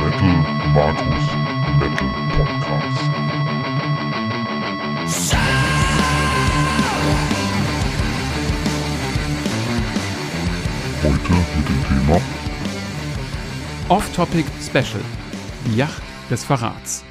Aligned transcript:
Metal 0.00 0.34
Markus 0.72 1.26
Metal 1.80 2.10
Podcast. 2.36 3.10
Heute 11.02 11.32
mit 11.56 11.68
dem 11.68 11.80
Thema 11.88 12.20
Off-Topic 13.88 14.46
Special. 14.64 15.02
Die 15.66 15.76
Yacht 15.76 16.02
des 16.30 16.44
Verrats. 16.44 17.04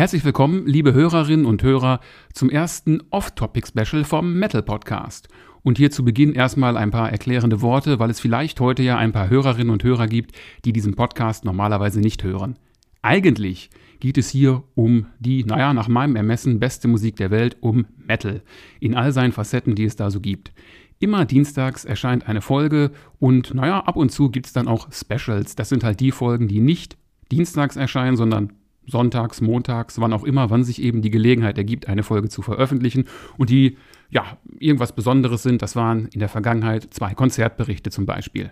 Herzlich 0.00 0.24
willkommen, 0.24 0.66
liebe 0.66 0.94
Hörerinnen 0.94 1.44
und 1.44 1.62
Hörer, 1.62 2.00
zum 2.32 2.48
ersten 2.48 3.02
Off-Topic 3.10 3.68
Special 3.68 4.02
vom 4.04 4.32
Metal 4.32 4.62
Podcast. 4.62 5.28
Und 5.62 5.76
hier 5.76 5.90
zu 5.90 6.06
Beginn 6.06 6.32
erstmal 6.32 6.78
ein 6.78 6.90
paar 6.90 7.12
erklärende 7.12 7.60
Worte, 7.60 7.98
weil 7.98 8.08
es 8.08 8.18
vielleicht 8.18 8.60
heute 8.60 8.82
ja 8.82 8.96
ein 8.96 9.12
paar 9.12 9.28
Hörerinnen 9.28 9.68
und 9.68 9.84
Hörer 9.84 10.06
gibt, 10.06 10.34
die 10.64 10.72
diesen 10.72 10.94
Podcast 10.94 11.44
normalerweise 11.44 12.00
nicht 12.00 12.24
hören. 12.24 12.58
Eigentlich 13.02 13.68
geht 13.98 14.16
es 14.16 14.30
hier 14.30 14.62
um 14.74 15.04
die, 15.18 15.44
naja, 15.44 15.74
nach 15.74 15.88
meinem 15.88 16.16
Ermessen 16.16 16.60
beste 16.60 16.88
Musik 16.88 17.16
der 17.16 17.30
Welt, 17.30 17.58
um 17.60 17.84
Metal. 17.98 18.40
In 18.80 18.94
all 18.94 19.12
seinen 19.12 19.32
Facetten, 19.32 19.74
die 19.74 19.84
es 19.84 19.96
da 19.96 20.10
so 20.10 20.20
gibt. 20.20 20.50
Immer 20.98 21.26
dienstags 21.26 21.84
erscheint 21.84 22.26
eine 22.26 22.40
Folge 22.40 22.92
und 23.18 23.52
naja, 23.52 23.80
ab 23.80 23.96
und 23.96 24.10
zu 24.10 24.30
gibt 24.30 24.46
es 24.46 24.54
dann 24.54 24.66
auch 24.66 24.88
Specials. 24.90 25.56
Das 25.56 25.68
sind 25.68 25.84
halt 25.84 26.00
die 26.00 26.10
Folgen, 26.10 26.48
die 26.48 26.60
nicht 26.60 26.96
dienstags 27.30 27.76
erscheinen, 27.76 28.16
sondern 28.16 28.54
sonntags, 28.90 29.40
montags, 29.40 30.00
wann 30.00 30.12
auch 30.12 30.24
immer, 30.24 30.50
wann 30.50 30.64
sich 30.64 30.82
eben 30.82 31.02
die 31.02 31.10
Gelegenheit 31.10 31.58
ergibt, 31.58 31.88
eine 31.88 32.02
Folge 32.02 32.28
zu 32.28 32.42
veröffentlichen 32.42 33.04
und 33.38 33.50
die 33.50 33.76
ja 34.10 34.38
irgendwas 34.58 34.94
Besonderes 34.94 35.42
sind. 35.42 35.62
Das 35.62 35.76
waren 35.76 36.06
in 36.08 36.20
der 36.20 36.28
Vergangenheit 36.28 36.88
zwei 36.90 37.14
Konzertberichte 37.14 37.90
zum 37.90 38.06
Beispiel. 38.06 38.50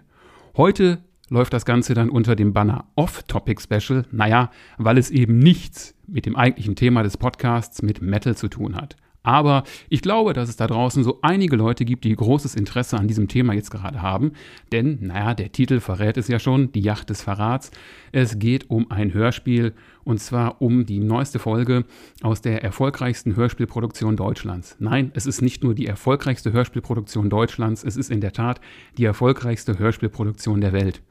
Heute 0.56 0.98
läuft 1.28 1.52
das 1.52 1.64
Ganze 1.64 1.94
dann 1.94 2.10
unter 2.10 2.36
dem 2.36 2.52
Banner 2.52 2.86
Off-Topic 2.94 3.60
Special, 3.60 4.04
naja, 4.10 4.50
weil 4.78 4.98
es 4.98 5.10
eben 5.10 5.38
nichts 5.38 5.94
mit 6.06 6.26
dem 6.26 6.36
eigentlichen 6.36 6.76
Thema 6.76 7.02
des 7.02 7.16
Podcasts 7.16 7.82
mit 7.82 8.00
Metal 8.00 8.36
zu 8.36 8.48
tun 8.48 8.76
hat. 8.76 8.96
Aber 9.28 9.64
ich 9.90 10.00
glaube, 10.00 10.32
dass 10.32 10.48
es 10.48 10.56
da 10.56 10.66
draußen 10.66 11.04
so 11.04 11.18
einige 11.20 11.56
Leute 11.56 11.84
gibt, 11.84 12.04
die 12.04 12.16
großes 12.16 12.54
Interesse 12.54 12.96
an 12.96 13.08
diesem 13.08 13.28
Thema 13.28 13.52
jetzt 13.52 13.70
gerade 13.70 14.00
haben. 14.00 14.32
Denn, 14.72 15.00
naja, 15.02 15.34
der 15.34 15.52
Titel 15.52 15.80
verrät 15.80 16.16
es 16.16 16.28
ja 16.28 16.38
schon, 16.38 16.72
die 16.72 16.80
Yacht 16.80 17.10
des 17.10 17.22
Verrats. 17.22 17.70
Es 18.10 18.38
geht 18.38 18.70
um 18.70 18.90
ein 18.90 19.12
Hörspiel 19.12 19.74
und 20.08 20.20
zwar 20.20 20.62
um 20.62 20.86
die 20.86 21.00
neueste 21.00 21.38
Folge 21.38 21.84
aus 22.22 22.40
der 22.40 22.64
erfolgreichsten 22.64 23.36
Hörspielproduktion 23.36 24.16
Deutschlands. 24.16 24.74
Nein, 24.78 25.12
es 25.12 25.26
ist 25.26 25.42
nicht 25.42 25.62
nur 25.62 25.74
die 25.74 25.84
erfolgreichste 25.84 26.50
Hörspielproduktion 26.50 27.28
Deutschlands, 27.28 27.84
es 27.84 27.98
ist 27.98 28.10
in 28.10 28.22
der 28.22 28.32
Tat 28.32 28.58
die 28.96 29.04
erfolgreichste 29.04 29.78
Hörspielproduktion 29.78 30.62
der 30.62 30.72
Welt. 30.72 31.02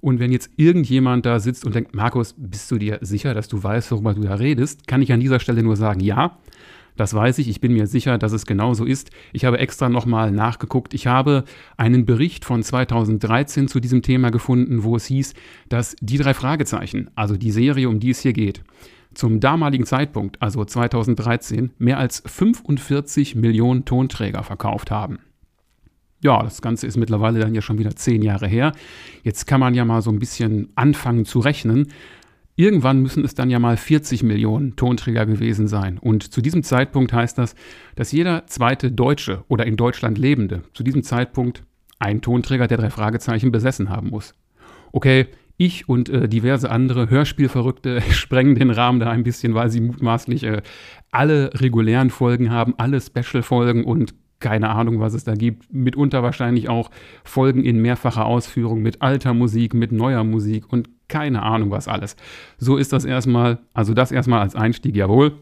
Und 0.00 0.18
wenn 0.18 0.32
jetzt 0.32 0.50
irgendjemand 0.56 1.26
da 1.26 1.38
sitzt 1.38 1.64
und 1.64 1.76
denkt, 1.76 1.94
Markus, 1.94 2.34
bist 2.36 2.68
du 2.72 2.78
dir 2.78 2.98
sicher, 3.02 3.34
dass 3.34 3.46
du 3.46 3.62
weißt, 3.62 3.92
worüber 3.92 4.14
du 4.14 4.22
da 4.22 4.34
redest, 4.34 4.88
kann 4.88 5.00
ich 5.00 5.12
an 5.12 5.20
dieser 5.20 5.38
Stelle 5.38 5.62
nur 5.62 5.76
sagen, 5.76 6.00
ja. 6.00 6.36
Das 7.00 7.14
weiß 7.14 7.38
ich, 7.38 7.48
ich 7.48 7.62
bin 7.62 7.72
mir 7.72 7.86
sicher, 7.86 8.18
dass 8.18 8.32
es 8.32 8.44
genauso 8.44 8.84
ist. 8.84 9.10
Ich 9.32 9.46
habe 9.46 9.58
extra 9.58 9.88
nochmal 9.88 10.30
nachgeguckt. 10.30 10.92
Ich 10.92 11.06
habe 11.06 11.44
einen 11.78 12.04
Bericht 12.04 12.44
von 12.44 12.62
2013 12.62 13.68
zu 13.68 13.80
diesem 13.80 14.02
Thema 14.02 14.30
gefunden, 14.30 14.84
wo 14.84 14.96
es 14.96 15.06
hieß, 15.06 15.32
dass 15.70 15.96
die 16.02 16.18
drei 16.18 16.34
Fragezeichen, 16.34 17.08
also 17.14 17.38
die 17.38 17.52
Serie, 17.52 17.88
um 17.88 18.00
die 18.00 18.10
es 18.10 18.20
hier 18.20 18.34
geht, 18.34 18.62
zum 19.14 19.40
damaligen 19.40 19.86
Zeitpunkt, 19.86 20.42
also 20.42 20.62
2013, 20.62 21.70
mehr 21.78 21.96
als 21.96 22.22
45 22.26 23.34
Millionen 23.34 23.86
Tonträger 23.86 24.42
verkauft 24.42 24.90
haben. 24.90 25.20
Ja, 26.22 26.42
das 26.42 26.60
Ganze 26.60 26.86
ist 26.86 26.98
mittlerweile 26.98 27.40
dann 27.40 27.54
ja 27.54 27.62
schon 27.62 27.78
wieder 27.78 27.96
zehn 27.96 28.20
Jahre 28.20 28.46
her. 28.46 28.72
Jetzt 29.22 29.46
kann 29.46 29.60
man 29.60 29.72
ja 29.72 29.86
mal 29.86 30.02
so 30.02 30.10
ein 30.10 30.18
bisschen 30.18 30.68
anfangen 30.74 31.24
zu 31.24 31.38
rechnen. 31.38 31.86
Irgendwann 32.60 33.00
müssen 33.00 33.24
es 33.24 33.34
dann 33.34 33.48
ja 33.48 33.58
mal 33.58 33.78
40 33.78 34.22
Millionen 34.22 34.76
Tonträger 34.76 35.24
gewesen 35.24 35.66
sein. 35.66 35.96
Und 35.96 36.30
zu 36.30 36.42
diesem 36.42 36.62
Zeitpunkt 36.62 37.10
heißt 37.10 37.38
das, 37.38 37.54
dass 37.96 38.12
jeder 38.12 38.46
zweite 38.48 38.92
Deutsche 38.92 39.44
oder 39.48 39.64
in 39.64 39.78
Deutschland 39.78 40.18
Lebende 40.18 40.60
zu 40.74 40.82
diesem 40.82 41.02
Zeitpunkt 41.02 41.64
einen 41.98 42.20
Tonträger 42.20 42.66
der 42.66 42.76
drei 42.76 42.90
Fragezeichen 42.90 43.50
besessen 43.50 43.88
haben 43.88 44.10
muss. 44.10 44.34
Okay, 44.92 45.28
ich 45.56 45.88
und 45.88 46.10
äh, 46.10 46.28
diverse 46.28 46.70
andere 46.70 47.08
Hörspielverrückte 47.08 48.02
sprengen 48.10 48.56
den 48.56 48.70
Rahmen 48.70 49.00
da 49.00 49.08
ein 49.08 49.22
bisschen, 49.22 49.54
weil 49.54 49.70
sie 49.70 49.80
mutmaßlich 49.80 50.42
äh, 50.42 50.60
alle 51.10 51.52
regulären 51.54 52.10
Folgen 52.10 52.50
haben, 52.50 52.74
alle 52.76 53.00
Special-Folgen 53.00 53.84
und 53.84 54.12
keine 54.40 54.70
Ahnung, 54.70 55.00
was 55.00 55.14
es 55.14 55.24
da 55.24 55.34
gibt. 55.34 55.72
Mitunter 55.72 56.22
wahrscheinlich 56.22 56.68
auch 56.68 56.90
Folgen 57.24 57.62
in 57.64 57.80
mehrfacher 57.80 58.24
Ausführung 58.24 58.82
mit 58.82 59.02
alter 59.02 59.34
Musik, 59.34 59.74
mit 59.74 59.92
neuer 59.92 60.24
Musik 60.24 60.72
und 60.72 60.88
keine 61.08 61.42
Ahnung 61.42 61.70
was 61.70 61.88
alles. 61.88 62.16
So 62.58 62.76
ist 62.76 62.92
das 62.92 63.04
erstmal, 63.04 63.58
also 63.74 63.94
das 63.94 64.12
erstmal 64.12 64.40
als 64.40 64.56
Einstieg, 64.56 64.96
jawohl. 64.96 65.32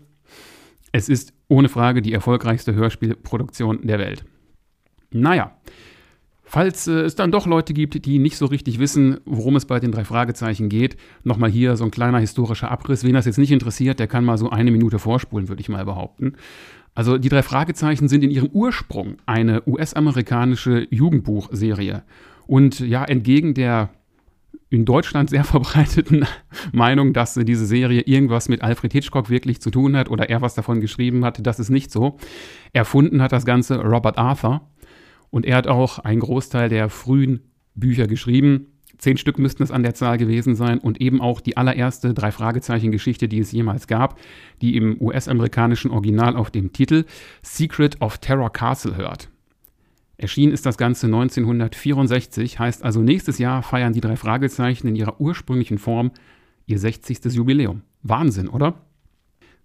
Es 0.93 1.09
ist 1.09 1.33
ohne 1.49 1.69
Frage 1.69 2.03
die 2.03 2.13
erfolgreichste 2.13 2.75
Hörspielproduktion 2.75 3.87
der 3.87 3.99
Welt. 3.99 4.25
Naja, 5.11 5.53
falls 6.43 6.89
äh, 6.89 7.01
es 7.01 7.15
dann 7.15 7.31
doch 7.31 7.47
Leute 7.47 7.75
gibt, 7.75 8.05
die 8.05 8.19
nicht 8.19 8.37
so 8.37 8.47
richtig 8.47 8.79
wissen, 8.79 9.19
worum 9.25 9.57
es 9.57 9.67
bei 9.67 9.81
den 9.81 9.93
drei 9.93 10.05
Fragezeichen 10.05 10.69
geht, 10.69 10.97
nochmal 11.25 11.51
hier 11.51 11.77
so 11.77 11.85
ein 11.85 11.91
kleiner 11.91 12.19
historischer 12.19 12.71
Abriss. 12.71 13.05
Wen 13.05 13.15
das 13.15 13.27
jetzt 13.27 13.39
nicht 13.39 13.53
interessiert, 13.53 13.99
der 14.01 14.07
kann 14.07 14.25
mal 14.25 14.39
so 14.39 14.51
eine 14.51 14.71
Minute 14.71 14.99
vorspulen, 14.99 15.49
würde 15.49 15.61
ich 15.61 15.69
mal 15.69 15.85
behaupten. 15.85 16.35
Also 16.99 17.17
die 17.17 17.29
drei 17.29 17.45
Fragezeichen 17.45 18.09
sind 18.09 18.25
in 18.25 18.33
ihrem 18.33 18.49
Ursprung 18.49 19.19
eine 19.25 19.63
US-amerikanische 19.69 20.89
Jugendbuchserie. 20.91 22.03
Und 22.49 22.81
ja, 22.81 23.05
entgegen 23.05 23.55
der 23.55 23.91
in 24.69 24.85
Deutschland 24.85 25.31
sehr 25.31 25.45
verbreiteten 25.55 26.27
Meinung, 26.73 27.13
dass 27.13 27.35
diese 27.35 27.67
Serie 27.67 28.01
irgendwas 28.01 28.49
mit 28.49 28.63
Alfred 28.63 28.93
Hitchcock 28.93 29.31
wirklich 29.31 29.61
zu 29.61 29.71
tun 29.71 29.97
hat 29.97 30.11
oder 30.11 30.29
er 30.29 30.43
was 30.43 30.57
davon 30.57 30.81
geschrieben 30.81 31.25
hat, 31.25 31.47
das 31.47 31.61
ist 31.61 31.71
nicht 31.71 31.93
so. 31.93 32.17
Erfunden 32.73 33.23
hat 33.23 33.31
das 33.31 33.47
Ganze 33.47 33.81
Robert 33.81 34.19
Arthur 34.19 34.69
und 35.31 35.47
er 35.47 35.59
hat 35.59 35.69
auch 35.69 36.01
einen 36.01 36.19
Großteil 36.19 36.69
der 36.69 36.89
frühen 36.89 37.45
Bücher 37.77 38.09
geschrieben. 38.09 38.73
Zehn 38.99 39.17
Stück 39.17 39.39
müssten 39.39 39.63
es 39.63 39.71
an 39.71 39.85
der 39.85 39.95
Zahl 39.95 40.19
gewesen 40.19 40.57
sein 40.57 40.79
und 40.79 41.01
eben 41.01 41.21
auch 41.21 41.41
die 41.41 41.57
allererste 41.57 42.15
Drei-Fragezeichen-Geschichte, 42.15 43.29
die 43.29 43.39
es 43.39 43.53
jemals 43.53 43.87
gab, 43.87 44.19
die 44.61 44.77
im 44.77 45.01
US-amerikanischen 45.01 45.93
Original 45.93 46.37
auf 46.37 46.51
dem 46.51 46.73
Titel 46.73 47.05
Secret 47.43 48.01
of 48.03 48.19
Terror 48.19 48.53
Castle 48.53 48.97
hört. 48.97 49.29
Erschienen 50.17 50.53
ist 50.53 50.67
das 50.67 50.77
Ganze 50.77 51.07
1964, 51.07 52.59
heißt 52.59 52.83
also 52.83 53.01
nächstes 53.01 53.39
Jahr 53.39 53.63
feiern 53.63 53.93
die 53.93 54.01
drei 54.01 54.17
Fragezeichen 54.17 54.89
in 54.89 54.97
ihrer 54.97 55.21
ursprünglichen 55.21 55.79
Form 55.79 56.11
ihr 56.67 56.81
60. 56.81 57.25
Jubiläum. 57.27 57.83
Wahnsinn, 58.03 58.49
oder? 58.49 58.83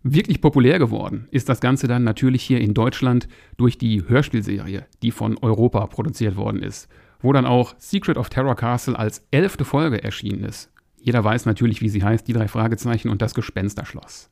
Wirklich 0.03 0.41
populär 0.41 0.77
geworden 0.77 1.27
ist 1.31 1.49
das 1.49 1.59
Ganze 1.59 1.88
dann 1.88 2.03
natürlich 2.03 2.43
hier 2.43 2.61
in 2.61 2.75
Deutschland 2.75 3.27
durch 3.57 3.79
die 3.79 4.07
Hörspielserie, 4.07 4.85
die 5.01 5.11
von 5.11 5.39
Europa 5.39 5.88
produziert 5.88 6.35
worden 6.35 6.61
ist 6.61 6.88
wo 7.23 7.34
dann 7.34 7.47
auch 7.47 7.73
Secret 7.79 8.17
of 8.17 8.29
Terror 8.29 8.56
Castle 8.56 9.00
als 9.00 9.25
elfte 9.31 9.66
Folge 9.66 10.03
erschienen 10.03 10.44
ist. 10.44 10.69
Jeder 10.97 11.23
weiß 11.23 11.47
natürlich, 11.47 11.81
wie 11.81 11.89
sie 11.89 12.03
heißt, 12.03 12.28
die 12.28 12.34
drei 12.34 12.47
Fragezeichen 12.47 13.09
und 13.09 13.22
das 13.22 13.34
Gespensterschloss. 13.34 14.29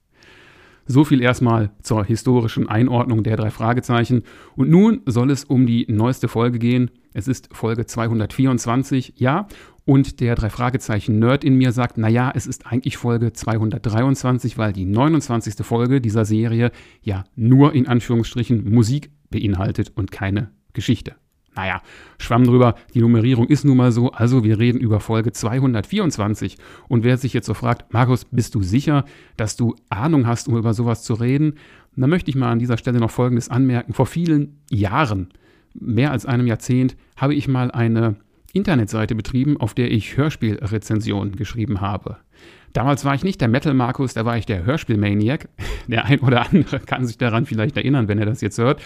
So 0.85 1.03
viel 1.03 1.21
erstmal 1.21 1.71
zur 1.81 2.05
historischen 2.05 2.67
Einordnung 2.67 3.23
der 3.23 3.37
drei 3.37 3.51
Fragezeichen. 3.51 4.23
Und 4.55 4.69
nun 4.69 5.01
soll 5.05 5.31
es 5.31 5.43
um 5.43 5.65
die 5.65 5.85
neueste 5.89 6.27
Folge 6.27 6.59
gehen. 6.59 6.91
Es 7.13 7.27
ist 7.27 7.49
Folge 7.51 7.85
224, 7.85 9.13
ja. 9.17 9.47
Und 9.85 10.19
der 10.19 10.35
drei 10.35 10.49
Fragezeichen 10.49 11.19
Nerd 11.19 11.43
in 11.43 11.55
mir 11.55 11.71
sagt, 11.71 11.97
naja, 11.97 12.31
es 12.33 12.47
ist 12.47 12.67
eigentlich 12.67 12.97
Folge 12.97 13.33
223, 13.33 14.57
weil 14.57 14.73
die 14.73 14.85
29. 14.85 15.65
Folge 15.65 16.01
dieser 16.01 16.25
Serie 16.25 16.71
ja 17.01 17.23
nur 17.35 17.73
in 17.73 17.87
Anführungsstrichen 17.87 18.69
Musik 18.69 19.11
beinhaltet 19.29 19.91
und 19.95 20.11
keine 20.11 20.51
Geschichte. 20.73 21.15
Naja, 21.55 21.81
schwamm 22.17 22.45
drüber, 22.45 22.75
die 22.93 23.01
Nummerierung 23.01 23.47
ist 23.47 23.65
nun 23.65 23.77
mal 23.77 23.91
so, 23.91 24.11
also 24.11 24.43
wir 24.43 24.57
reden 24.57 24.79
über 24.79 24.99
Folge 24.99 25.33
224. 25.33 26.57
Und 26.87 27.03
wer 27.03 27.17
sich 27.17 27.33
jetzt 27.33 27.47
so 27.47 27.53
fragt, 27.53 27.93
Markus, 27.93 28.25
bist 28.25 28.55
du 28.55 28.63
sicher, 28.63 29.05
dass 29.35 29.57
du 29.57 29.75
Ahnung 29.89 30.27
hast, 30.27 30.47
um 30.47 30.57
über 30.57 30.73
sowas 30.73 31.03
zu 31.03 31.13
reden? 31.13 31.55
Dann 31.95 32.09
möchte 32.09 32.29
ich 32.29 32.37
mal 32.37 32.51
an 32.51 32.59
dieser 32.59 32.77
Stelle 32.77 32.99
noch 32.99 33.11
Folgendes 33.11 33.49
anmerken. 33.49 33.93
Vor 33.93 34.05
vielen 34.05 34.61
Jahren, 34.69 35.29
mehr 35.73 36.11
als 36.11 36.25
einem 36.25 36.47
Jahrzehnt, 36.47 36.95
habe 37.17 37.35
ich 37.35 37.49
mal 37.49 37.69
eine 37.69 38.15
Internetseite 38.53 39.15
betrieben, 39.15 39.57
auf 39.57 39.73
der 39.73 39.91
ich 39.91 40.15
Hörspielrezensionen 40.17 41.35
geschrieben 41.35 41.81
habe. 41.81 42.17
Damals 42.73 43.03
war 43.03 43.13
ich 43.15 43.23
nicht 43.23 43.41
der 43.41 43.49
Metal 43.49 43.73
Markus, 43.73 44.13
da 44.13 44.23
war 44.25 44.37
ich 44.37 44.45
der 44.45 44.65
Hörspielmaniac. 44.65 45.49
Der 45.87 46.05
ein 46.05 46.19
oder 46.19 46.45
andere 46.45 46.79
kann 46.79 47.05
sich 47.05 47.17
daran 47.17 47.45
vielleicht 47.45 47.75
erinnern, 47.75 48.07
wenn 48.07 48.19
er 48.19 48.25
das 48.25 48.39
jetzt 48.39 48.57
hört. 48.57 48.81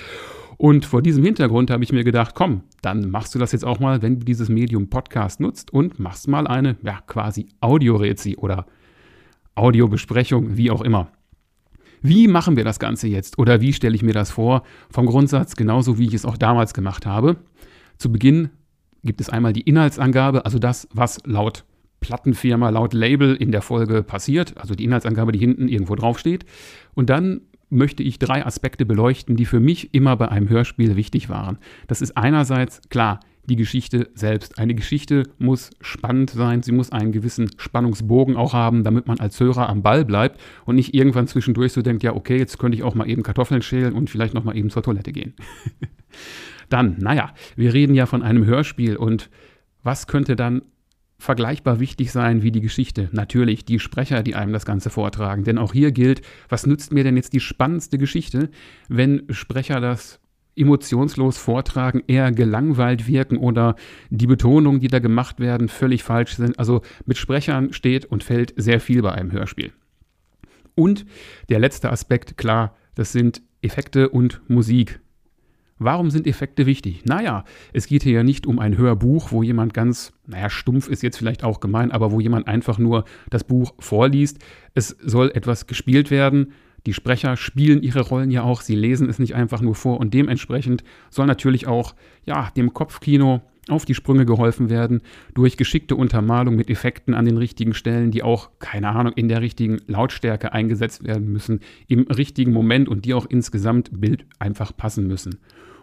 Und 0.58 0.86
vor 0.86 1.02
diesem 1.02 1.24
Hintergrund 1.24 1.70
habe 1.70 1.84
ich 1.84 1.92
mir 1.92 2.04
gedacht, 2.04 2.36
komm, 2.36 2.64
dann 2.82 3.10
machst 3.10 3.36
du 3.36 3.40
das 3.40 3.52
jetzt 3.52 3.66
auch 3.66 3.80
mal, 3.80 4.02
wenn 4.02 4.20
du 4.20 4.26
dieses 4.26 4.50
Medium 4.50 4.90
Podcast 4.90 5.40
nutzt 5.40 5.74
und 5.74 6.00
machst 6.00 6.28
mal 6.28 6.48
eine, 6.48 6.78
ja, 6.84 7.02
quasi 7.08 7.48
Audiorezi 7.60 8.38
oder 8.38 8.66
Audiobesprechung, 9.56 10.58
wie 10.58 10.72
auch 10.72 10.82
immer. 10.82 11.10
Wie 12.02 12.28
machen 12.28 12.56
wir 12.56 12.64
das 12.64 12.80
Ganze 12.80 13.08
jetzt 13.08 13.40
oder 13.40 13.62
wie 13.62 13.74
stelle 13.74 13.96
ich 13.96 14.04
mir 14.04 14.14
das 14.14 14.30
vor? 14.32 14.64
Vom 14.92 15.08
Grundsatz 15.08 15.56
genauso, 15.56 15.98
wie 15.98 16.06
ich 16.06 16.14
es 16.14 16.26
auch 16.26 16.38
damals 16.38 16.74
gemacht 16.74 17.06
habe. 17.06 17.38
Zu 17.98 18.12
Beginn 18.12 18.50
gibt 19.04 19.22
es 19.22 19.30
einmal 19.30 19.54
die 19.54 19.62
Inhaltsangabe, 19.62 20.46
also 20.46 20.60
das, 20.60 20.88
was 20.94 21.20
laut 21.26 21.66
Plattenfirma, 22.02 22.70
laut 22.70 22.94
Label 22.94 23.36
in 23.36 23.52
der 23.52 23.62
Folge 23.62 24.04
passiert, 24.04 24.56
also 24.58 24.76
die 24.76 24.84
Inhaltsangabe, 24.84 25.32
die 25.32 25.40
hinten 25.40 25.68
irgendwo 25.68 25.96
draufsteht. 25.96 26.46
Und 26.94 27.10
dann 27.10 27.42
möchte 27.70 28.04
ich 28.04 28.20
drei 28.20 28.46
Aspekte 28.46 28.86
beleuchten, 28.86 29.36
die 29.36 29.46
für 29.46 29.60
mich 29.60 29.94
immer 29.94 30.16
bei 30.16 30.30
einem 30.30 30.50
Hörspiel 30.50 30.96
wichtig 30.96 31.30
waren. 31.30 31.58
Das 31.88 32.02
ist 32.02 32.18
einerseits 32.18 32.82
klar 32.90 33.20
die 33.48 33.56
Geschichte 33.56 34.10
selbst. 34.16 34.58
Eine 34.58 34.76
Geschichte 34.76 35.24
muss 35.38 35.72
spannend 35.82 36.32
sein, 36.32 36.64
sie 36.64 36.72
muss 36.72 36.92
einen 36.92 37.12
gewissen 37.12 37.52
Spannungsbogen 37.58 38.36
auch 38.36 38.54
haben, 38.54 38.84
damit 38.84 39.08
man 39.08 39.20
als 39.20 39.40
Hörer 39.40 39.70
am 39.70 39.84
Ball 39.84 40.06
bleibt 40.06 40.40
und 40.66 40.76
nicht 40.76 40.94
irgendwann 40.94 41.28
zwischendurch 41.28 41.74
so 41.74 41.82
denkt, 41.82 42.04
ja, 42.04 42.16
okay, 42.16 42.38
jetzt 42.38 42.58
könnte 42.58 42.78
ich 42.78 42.84
auch 42.84 42.96
mal 42.96 43.10
eben 43.10 43.24
Kartoffeln 43.24 43.62
schälen 43.62 43.94
und 43.94 44.10
vielleicht 44.10 44.34
noch 44.34 44.44
mal 44.44 44.58
eben 44.58 44.70
zur 44.70 44.84
Toilette 44.84 45.12
gehen. 45.12 45.34
dann, 46.70 46.96
naja, 47.00 47.34
wir 47.56 47.74
reden 47.74 47.96
ja 47.96 48.06
von 48.06 48.24
einem 48.24 48.46
Hörspiel 48.46 48.96
und 48.96 49.30
was 49.84 50.08
könnte 50.08 50.36
dann 50.36 50.64
vergleichbar 51.18 51.80
wichtig 51.80 52.12
sein 52.12 52.42
wie 52.42 52.52
die 52.52 52.62
Geschichte. 52.62 53.10
Natürlich 53.12 53.66
die 53.66 53.80
Sprecher, 53.80 54.22
die 54.24 54.36
einem 54.36 54.54
das 54.54 54.66
Ganze 54.66 54.90
vortragen. 54.90 55.44
Denn 55.44 55.58
auch 55.58 55.74
hier 55.74 55.92
gilt, 55.92 56.22
was 56.50 56.66
nützt 56.66 56.92
mir 56.92 57.04
denn 57.04 57.16
jetzt 57.16 57.34
die 57.34 57.40
spannendste 57.40 57.98
Geschichte, 57.98 58.50
wenn 58.90 59.24
Sprecher 59.30 59.80
das 59.80 60.20
emotionslos 60.56 61.38
vortragen, 61.38 62.04
eher 62.08 62.32
gelangweilt 62.32 63.08
wirken 63.08 63.38
oder 63.38 63.76
die 64.10 64.28
Betonungen, 64.28 64.80
die 64.80 64.88
da 64.88 65.00
gemacht 65.00 65.40
werden, 65.40 65.68
völlig 65.68 66.04
falsch 66.04 66.36
sind. 66.36 66.58
Also 66.60 66.82
mit 67.06 67.18
Sprechern 67.18 67.74
steht 67.74 68.06
und 68.06 68.24
fällt 68.24 68.54
sehr 68.56 68.80
viel 68.80 69.02
bei 69.02 69.12
einem 69.12 69.32
Hörspiel. 69.32 69.74
Und 70.76 71.06
der 71.50 71.60
letzte 71.60 71.92
Aspekt, 71.92 72.38
klar, 72.38 72.76
das 72.96 73.12
sind 73.12 73.42
Effekte 73.62 74.10
und 74.10 74.42
Musik. 74.48 75.00
Warum 75.78 76.10
sind 76.10 76.26
Effekte 76.26 76.66
wichtig? 76.66 77.04
Naja, 77.04 77.44
es 77.74 77.88
geht 77.88 78.04
hier 78.04 78.14
ja 78.14 78.24
nicht 78.24 78.48
um 78.48 78.60
ein 78.60 78.78
Hörbuch, 78.78 79.34
wo 79.34 79.44
jemand 79.44 79.74
ganz, 79.74 80.14
naja, 80.26 80.50
stumpf 80.50 80.88
ist 80.88 81.04
jetzt 81.04 81.18
vielleicht 81.18 81.44
auch 81.44 81.60
gemein, 81.60 81.92
aber 81.92 82.14
wo 82.14 82.22
jemand 82.22 82.48
einfach 82.48 82.78
nur 82.78 83.04
das 83.30 83.44
Buch 83.44 83.74
vorliest. 83.80 84.40
Es 84.74 84.96
soll 85.04 85.32
etwas 85.34 85.68
gespielt 85.68 86.12
werden. 86.12 86.54
Die 86.86 86.94
Sprecher 86.94 87.36
spielen 87.36 87.82
ihre 87.82 88.02
Rollen 88.02 88.32
ja 88.32 88.44
auch, 88.44 88.62
sie 88.62 88.76
lesen 88.76 89.10
es 89.10 89.20
nicht 89.20 89.36
einfach 89.36 89.60
nur 89.60 89.76
vor 89.76 90.00
und 90.00 90.14
dementsprechend 90.14 90.84
soll 91.10 91.26
natürlich 91.26 91.68
auch, 91.68 91.94
ja, 92.26 92.52
dem 92.56 92.74
Kopfkino 92.74 93.42
auf 93.68 93.86
die 93.86 93.96
Sprünge 93.96 94.26
geholfen 94.26 94.70
werden 94.70 95.02
durch 95.34 95.58
geschickte 95.58 95.96
Untermalung 95.96 96.56
mit 96.56 96.70
Effekten 96.70 97.14
an 97.14 97.26
den 97.26 97.38
richtigen 97.38 97.74
Stellen, 97.74 98.12
die 98.12 98.24
auch, 98.24 98.52
keine 98.60 98.90
Ahnung, 98.90 99.14
in 99.14 99.28
der 99.28 99.42
richtigen 99.42 99.80
Lautstärke 99.88 100.54
eingesetzt 100.54 101.04
werden 101.04 101.32
müssen, 101.32 101.62
im 101.88 102.02
richtigen 102.02 102.54
Moment 102.54 102.88
und 102.88 103.06
die 103.06 103.14
auch 103.14 103.26
insgesamt 103.26 104.00
Bild 104.00 104.26
einfach 104.40 104.76
passen 104.76 105.08
müssen. 105.08 105.40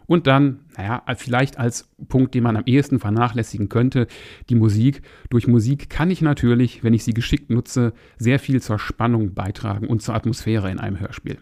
Und 0.06 0.26
dann, 0.26 0.60
naja, 0.76 1.02
vielleicht 1.16 1.58
als 1.58 1.88
Punkt, 2.08 2.34
den 2.34 2.42
man 2.42 2.56
am 2.56 2.64
ehesten 2.66 2.98
vernachlässigen 2.98 3.68
könnte, 3.68 4.08
die 4.48 4.54
Musik. 4.54 5.02
Durch 5.30 5.46
Musik 5.46 5.90
kann 5.90 6.10
ich 6.10 6.22
natürlich, 6.22 6.82
wenn 6.82 6.92
ich 6.92 7.04
sie 7.04 7.14
geschickt 7.14 7.50
nutze, 7.50 7.92
sehr 8.18 8.38
viel 8.38 8.60
zur 8.60 8.78
Spannung 8.78 9.34
beitragen 9.34 9.86
und 9.86 10.02
zur 10.02 10.14
Atmosphäre 10.14 10.70
in 10.70 10.80
einem 10.80 10.98
Hörspiel. 10.98 11.38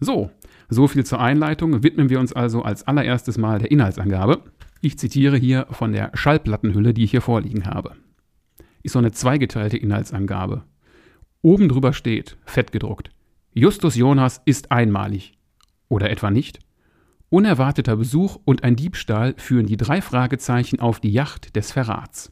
So, 0.00 0.30
so 0.68 0.88
viel 0.88 1.04
zur 1.04 1.20
Einleitung. 1.20 1.82
Widmen 1.82 2.10
wir 2.10 2.20
uns 2.20 2.32
also 2.32 2.62
als 2.62 2.86
allererstes 2.86 3.38
mal 3.38 3.58
der 3.58 3.70
Inhaltsangabe. 3.70 4.42
Ich 4.84 4.98
zitiere 4.98 5.38
hier 5.38 5.66
von 5.70 5.92
der 5.92 6.10
Schallplattenhülle, 6.12 6.92
die 6.92 7.04
ich 7.04 7.10
hier 7.10 7.22
vorliegen 7.22 7.64
habe. 7.64 7.96
Ist 8.82 8.92
so 8.92 8.98
eine 8.98 9.12
zweigeteilte 9.12 9.78
Inhaltsangabe. 9.78 10.64
Oben 11.40 11.70
drüber 11.70 11.94
steht, 11.94 12.36
fett 12.44 12.70
gedruckt, 12.70 13.08
Justus 13.54 13.96
Jonas 13.96 14.42
ist 14.44 14.70
einmalig. 14.70 15.38
Oder 15.88 16.10
etwa 16.10 16.30
nicht? 16.30 16.58
Unerwarteter 17.30 17.96
Besuch 17.96 18.38
und 18.44 18.62
ein 18.62 18.76
Diebstahl 18.76 19.32
führen 19.38 19.64
die 19.64 19.78
drei 19.78 20.02
Fragezeichen 20.02 20.80
auf 20.80 21.00
die 21.00 21.12
Yacht 21.12 21.56
des 21.56 21.72
Verrats. 21.72 22.30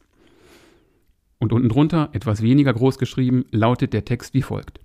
Und 1.39 1.53
unten 1.53 1.69
drunter, 1.69 2.11
etwas 2.13 2.43
weniger 2.43 2.75
groß 2.75 2.99
geschrieben, 2.99 3.45
lautet 3.49 3.93
der 3.93 4.05
Text 4.05 4.35
wie 4.35 4.43
folgt. 4.43 4.79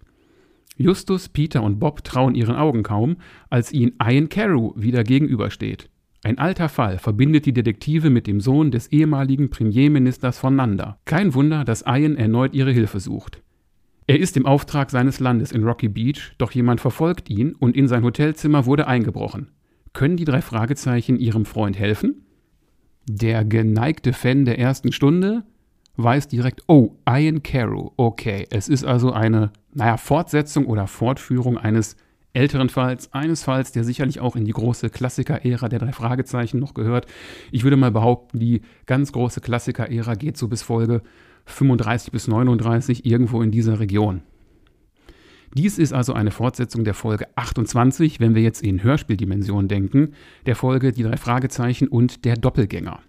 Justus, 0.78 1.28
Peter 1.28 1.62
und 1.62 1.80
Bob 1.80 2.02
trauen 2.02 2.34
ihren 2.34 2.56
Augen 2.56 2.82
kaum, 2.82 3.18
als 3.50 3.72
ihnen 3.74 3.92
Ian 4.02 4.30
Carew 4.30 4.72
wieder 4.74 5.04
gegenübersteht. 5.04 5.90
Ein 6.24 6.38
alter 6.38 6.68
Fall 6.68 6.98
verbindet 6.98 7.46
die 7.46 7.52
Detektive 7.52 8.10
mit 8.10 8.26
dem 8.26 8.40
Sohn 8.40 8.70
des 8.70 8.88
ehemaligen 8.88 9.50
Premierministers 9.50 10.38
von 10.38 10.56
Nanda. 10.56 10.98
Kein 11.04 11.32
Wunder, 11.34 11.64
dass 11.64 11.84
Ian 11.86 12.16
erneut 12.16 12.54
ihre 12.54 12.72
Hilfe 12.72 12.98
sucht. 12.98 13.40
Er 14.08 14.18
ist 14.18 14.36
im 14.36 14.46
Auftrag 14.46 14.90
seines 14.90 15.20
Landes 15.20 15.52
in 15.52 15.64
Rocky 15.64 15.88
Beach, 15.88 16.32
doch 16.38 16.50
jemand 16.50 16.80
verfolgt 16.80 17.30
ihn 17.30 17.54
und 17.54 17.76
in 17.76 17.86
sein 17.86 18.02
Hotelzimmer 18.02 18.66
wurde 18.66 18.88
eingebrochen. 18.88 19.52
Können 19.92 20.16
die 20.16 20.24
drei 20.24 20.40
Fragezeichen 20.40 21.18
ihrem 21.18 21.44
Freund 21.44 21.78
helfen? 21.78 22.26
Der 23.06 23.44
geneigte 23.44 24.12
Fan 24.12 24.44
der 24.44 24.58
ersten 24.58 24.92
Stunde 24.92 25.44
weiß 25.96 26.28
direkt, 26.28 26.62
oh, 26.68 26.96
Ian 27.08 27.42
Carew, 27.42 27.90
okay. 27.96 28.46
Es 28.50 28.68
ist 28.68 28.84
also 28.84 29.12
eine, 29.12 29.52
naja, 29.74 29.96
Fortsetzung 29.96 30.66
oder 30.66 30.86
Fortführung 30.86 31.58
eines 31.58 31.96
älteren 32.32 32.68
Falls, 32.68 33.12
eines 33.12 33.42
Falls, 33.42 33.72
der 33.72 33.84
sicherlich 33.84 34.20
auch 34.20 34.36
in 34.36 34.44
die 34.44 34.52
große 34.52 34.90
Klassiker-Ära 34.90 35.68
der 35.68 35.78
drei 35.78 35.92
Fragezeichen 35.92 36.58
noch 36.58 36.74
gehört. 36.74 37.06
Ich 37.50 37.64
würde 37.64 37.76
mal 37.76 37.90
behaupten, 37.90 38.38
die 38.38 38.62
ganz 38.86 39.12
große 39.12 39.40
Klassiker-Ära 39.40 40.14
geht 40.14 40.36
so 40.36 40.48
bis 40.48 40.62
Folge 40.62 41.02
35 41.46 42.12
bis 42.12 42.28
39 42.28 43.06
irgendwo 43.06 43.42
in 43.42 43.50
dieser 43.50 43.80
Region. 43.80 44.22
Dies 45.54 45.78
ist 45.78 45.94
also 45.94 46.12
eine 46.12 46.30
Fortsetzung 46.30 46.84
der 46.84 46.94
Folge 46.94 47.26
28, 47.36 48.20
wenn 48.20 48.34
wir 48.34 48.42
jetzt 48.42 48.62
in 48.62 48.82
Hörspieldimensionen 48.82 49.66
denken, 49.66 50.12
der 50.44 50.56
Folge 50.56 50.92
Die 50.92 51.02
drei 51.02 51.16
Fragezeichen 51.16 51.88
und 51.88 52.26
der 52.26 52.36
Doppelgänger. 52.36 53.00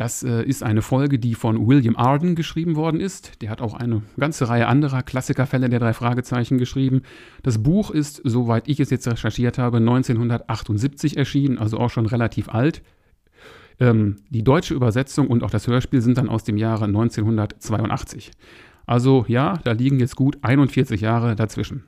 Das 0.00 0.22
äh, 0.22 0.42
ist 0.44 0.62
eine 0.62 0.80
Folge, 0.80 1.18
die 1.18 1.34
von 1.34 1.66
William 1.66 1.94
Arden 1.94 2.34
geschrieben 2.34 2.74
worden 2.74 3.00
ist. 3.00 3.42
Der 3.42 3.50
hat 3.50 3.60
auch 3.60 3.74
eine 3.74 4.00
ganze 4.18 4.48
Reihe 4.48 4.66
anderer 4.66 5.02
Klassikerfälle 5.02 5.68
der 5.68 5.78
drei 5.78 5.92
Fragezeichen 5.92 6.56
geschrieben. 6.56 7.02
Das 7.42 7.62
Buch 7.62 7.90
ist, 7.90 8.22
soweit 8.24 8.66
ich 8.66 8.80
es 8.80 8.88
jetzt 8.88 9.06
recherchiert 9.06 9.58
habe, 9.58 9.76
1978 9.76 11.18
erschienen, 11.18 11.58
also 11.58 11.76
auch 11.76 11.90
schon 11.90 12.06
relativ 12.06 12.48
alt. 12.48 12.80
Ähm, 13.78 14.22
die 14.30 14.42
deutsche 14.42 14.72
Übersetzung 14.72 15.26
und 15.26 15.42
auch 15.42 15.50
das 15.50 15.66
Hörspiel 15.66 16.00
sind 16.00 16.16
dann 16.16 16.30
aus 16.30 16.44
dem 16.44 16.56
Jahre 16.56 16.86
1982. 16.86 18.30
Also 18.86 19.26
ja, 19.28 19.58
da 19.64 19.72
liegen 19.72 20.00
jetzt 20.00 20.16
gut 20.16 20.38
41 20.40 21.02
Jahre 21.02 21.36
dazwischen. 21.36 21.84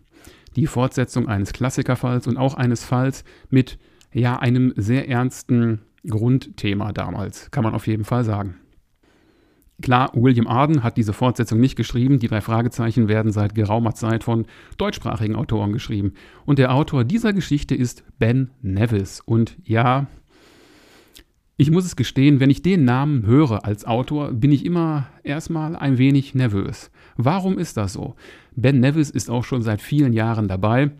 Die 0.54 0.66
Fortsetzung 0.66 1.28
eines 1.28 1.54
Klassikerfalls 1.54 2.26
und 2.26 2.36
auch 2.36 2.52
eines 2.56 2.84
Falls 2.84 3.24
mit 3.48 3.78
ja 4.12 4.38
einem 4.38 4.74
sehr 4.76 5.08
ernsten 5.08 5.80
Grundthema 6.08 6.92
damals, 6.92 7.50
kann 7.50 7.64
man 7.64 7.74
auf 7.74 7.86
jeden 7.86 8.04
Fall 8.04 8.24
sagen. 8.24 8.56
Klar, 9.80 10.12
William 10.14 10.46
Arden 10.46 10.84
hat 10.84 10.96
diese 10.96 11.12
Fortsetzung 11.12 11.58
nicht 11.58 11.74
geschrieben. 11.74 12.20
Die 12.20 12.28
drei 12.28 12.40
Fragezeichen 12.40 13.08
werden 13.08 13.32
seit 13.32 13.54
geraumer 13.54 13.94
Zeit 13.94 14.22
von 14.22 14.46
deutschsprachigen 14.78 15.34
Autoren 15.34 15.72
geschrieben. 15.72 16.12
Und 16.44 16.60
der 16.60 16.72
Autor 16.72 17.02
dieser 17.04 17.32
Geschichte 17.32 17.74
ist 17.74 18.04
Ben 18.18 18.50
Nevis. 18.62 19.20
Und 19.20 19.56
ja, 19.64 20.06
ich 21.56 21.70
muss 21.70 21.84
es 21.84 21.96
gestehen, 21.96 22.38
wenn 22.38 22.50
ich 22.50 22.62
den 22.62 22.84
Namen 22.84 23.26
höre 23.26 23.64
als 23.64 23.84
Autor, 23.84 24.32
bin 24.32 24.52
ich 24.52 24.64
immer 24.64 25.08
erstmal 25.24 25.74
ein 25.74 25.98
wenig 25.98 26.34
nervös. 26.34 26.90
Warum 27.16 27.58
ist 27.58 27.76
das 27.76 27.92
so? 27.92 28.14
Ben 28.54 28.78
Nevis 28.78 29.10
ist 29.10 29.30
auch 29.30 29.44
schon 29.44 29.62
seit 29.62 29.82
vielen 29.82 30.12
Jahren 30.12 30.46
dabei. 30.46 30.92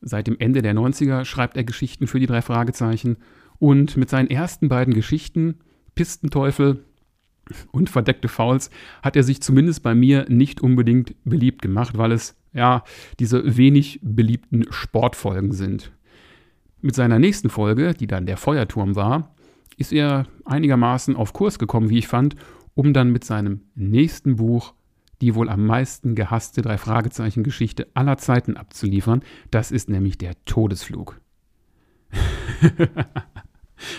Seit 0.00 0.26
dem 0.26 0.38
Ende 0.38 0.62
der 0.62 0.74
90er 0.74 1.24
schreibt 1.24 1.56
er 1.56 1.64
Geschichten 1.64 2.06
für 2.06 2.18
die 2.18 2.26
drei 2.26 2.42
Fragezeichen. 2.42 3.18
Und 3.62 3.96
mit 3.96 4.10
seinen 4.10 4.28
ersten 4.28 4.68
beiden 4.68 4.92
Geschichten, 4.92 5.60
Pistenteufel 5.94 6.84
und 7.70 7.88
verdeckte 7.88 8.26
Fouls, 8.26 8.70
hat 9.04 9.14
er 9.14 9.22
sich 9.22 9.40
zumindest 9.40 9.84
bei 9.84 9.94
mir 9.94 10.26
nicht 10.28 10.60
unbedingt 10.60 11.14
beliebt 11.22 11.62
gemacht, 11.62 11.96
weil 11.96 12.10
es 12.10 12.34
ja 12.52 12.82
diese 13.20 13.56
wenig 13.56 14.00
beliebten 14.02 14.66
Sportfolgen 14.72 15.52
sind. 15.52 15.92
Mit 16.80 16.96
seiner 16.96 17.20
nächsten 17.20 17.50
Folge, 17.50 17.94
die 17.94 18.08
dann 18.08 18.26
der 18.26 18.36
Feuerturm 18.36 18.96
war, 18.96 19.32
ist 19.76 19.92
er 19.92 20.26
einigermaßen 20.44 21.14
auf 21.14 21.32
Kurs 21.32 21.60
gekommen, 21.60 21.88
wie 21.88 21.98
ich 21.98 22.08
fand, 22.08 22.34
um 22.74 22.92
dann 22.92 23.12
mit 23.12 23.22
seinem 23.22 23.60
nächsten 23.76 24.34
Buch 24.34 24.74
die 25.20 25.36
wohl 25.36 25.48
am 25.48 25.66
meisten 25.66 26.16
gehasste 26.16 26.62
drei 26.62 26.78
Fragezeichen 26.78 27.44
Geschichte 27.44 27.86
aller 27.94 28.18
Zeiten 28.18 28.56
abzuliefern. 28.56 29.22
Das 29.52 29.70
ist 29.70 29.88
nämlich 29.88 30.18
der 30.18 30.32
Todesflug. 30.46 31.20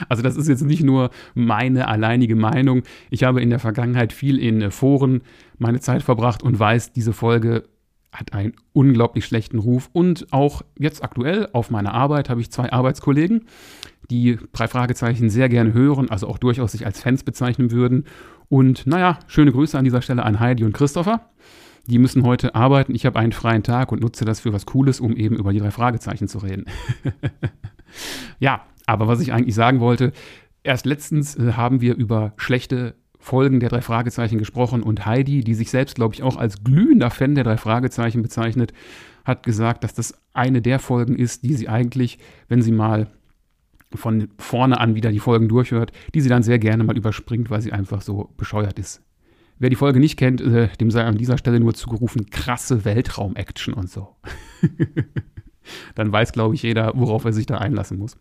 also 0.09 0.23
das 0.23 0.35
ist 0.35 0.47
jetzt 0.47 0.63
nicht 0.63 0.83
nur 0.83 1.09
meine 1.33 1.87
alleinige 1.87 2.35
Meinung. 2.35 2.83
Ich 3.09 3.23
habe 3.23 3.41
in 3.41 3.49
der 3.49 3.59
Vergangenheit 3.59 4.13
viel 4.13 4.39
in 4.39 4.71
Foren 4.71 5.21
meine 5.57 5.79
Zeit 5.79 6.03
verbracht 6.03 6.43
und 6.43 6.59
weiß, 6.59 6.93
diese 6.93 7.13
Folge 7.13 7.63
hat 8.13 8.33
einen 8.33 8.53
unglaublich 8.73 9.25
schlechten 9.25 9.59
Ruf. 9.59 9.89
Und 9.91 10.31
auch 10.31 10.61
jetzt 10.77 11.03
aktuell 11.03 11.49
auf 11.51 11.71
meiner 11.71 11.93
Arbeit 11.93 12.29
habe 12.29 12.41
ich 12.41 12.51
zwei 12.51 12.71
Arbeitskollegen, 12.71 13.45
die 14.09 14.37
drei 14.53 14.67
Fragezeichen 14.67 15.29
sehr 15.29 15.49
gerne 15.49 15.73
hören, 15.73 16.09
also 16.09 16.27
auch 16.27 16.37
durchaus 16.37 16.73
sich 16.73 16.85
als 16.85 17.01
Fans 17.01 17.23
bezeichnen 17.23 17.71
würden. 17.71 18.05
Und 18.49 18.85
naja, 18.85 19.19
schöne 19.27 19.51
Grüße 19.51 19.77
an 19.77 19.83
dieser 19.83 20.01
Stelle 20.01 20.23
an 20.23 20.39
Heidi 20.39 20.63
und 20.63 20.73
Christopher. 20.73 21.29
Die 21.87 21.97
müssen 21.97 22.23
heute 22.23 22.55
arbeiten. 22.55 22.95
Ich 22.95 23.05
habe 23.05 23.19
einen 23.19 23.33
freien 23.33 23.63
Tag 23.63 23.91
und 23.91 24.01
nutze 24.01 24.23
das 24.23 24.39
für 24.39 24.53
was 24.53 24.65
Cooles, 24.65 24.99
um 24.99 25.17
eben 25.17 25.35
über 25.35 25.51
die 25.51 25.59
drei 25.59 25.71
Fragezeichen 25.71 26.27
zu 26.27 26.37
reden. 26.37 26.65
ja, 28.39 28.61
aber 28.85 29.07
was 29.07 29.21
ich 29.21 29.33
eigentlich 29.33 29.55
sagen 29.55 29.79
wollte, 29.79 30.11
Erst 30.63 30.85
letztens 30.85 31.35
äh, 31.35 31.53
haben 31.53 31.81
wir 31.81 31.95
über 31.95 32.33
schlechte 32.37 32.95
Folgen 33.19 33.59
der 33.59 33.69
drei 33.69 33.81
Fragezeichen 33.81 34.37
gesprochen 34.37 34.81
und 34.81 35.05
Heidi, 35.05 35.43
die 35.43 35.53
sich 35.53 35.69
selbst, 35.69 35.95
glaube 35.95 36.15
ich, 36.15 36.23
auch 36.23 36.37
als 36.37 36.63
glühender 36.63 37.09
Fan 37.09 37.35
der 37.35 37.43
drei 37.43 37.57
Fragezeichen 37.57 38.21
bezeichnet, 38.21 38.73
hat 39.23 39.43
gesagt, 39.43 39.83
dass 39.83 39.93
das 39.93 40.13
eine 40.33 40.61
der 40.61 40.79
Folgen 40.79 41.15
ist, 41.15 41.43
die 41.43 41.53
sie 41.53 41.69
eigentlich, 41.69 42.17
wenn 42.49 42.61
sie 42.61 42.71
mal 42.71 43.07
von 43.93 44.29
vorne 44.37 44.79
an 44.79 44.95
wieder 44.95 45.11
die 45.11 45.19
Folgen 45.19 45.47
durchhört, 45.47 45.91
die 46.13 46.21
sie 46.21 46.29
dann 46.29 46.43
sehr 46.43 46.59
gerne 46.59 46.83
mal 46.83 46.97
überspringt, 46.97 47.49
weil 47.49 47.61
sie 47.61 47.71
einfach 47.71 48.01
so 48.01 48.33
bescheuert 48.37 48.79
ist. 48.79 49.01
Wer 49.59 49.69
die 49.69 49.75
Folge 49.75 49.99
nicht 49.99 50.17
kennt, 50.17 50.41
äh, 50.41 50.67
dem 50.79 50.91
sei 50.91 51.03
an 51.03 51.17
dieser 51.17 51.37
Stelle 51.37 51.59
nur 51.59 51.73
zugerufen, 51.73 52.29
krasse 52.29 52.83
Weltraum-Action 52.85 53.73
und 53.73 53.89
so. 53.89 54.15
dann 55.95 56.11
weiß, 56.11 56.33
glaube 56.33 56.55
ich, 56.55 56.63
jeder, 56.63 56.93
worauf 56.95 57.25
er 57.25 57.33
sich 57.33 57.45
da 57.45 57.57
einlassen 57.57 57.97
muss. 57.97 58.17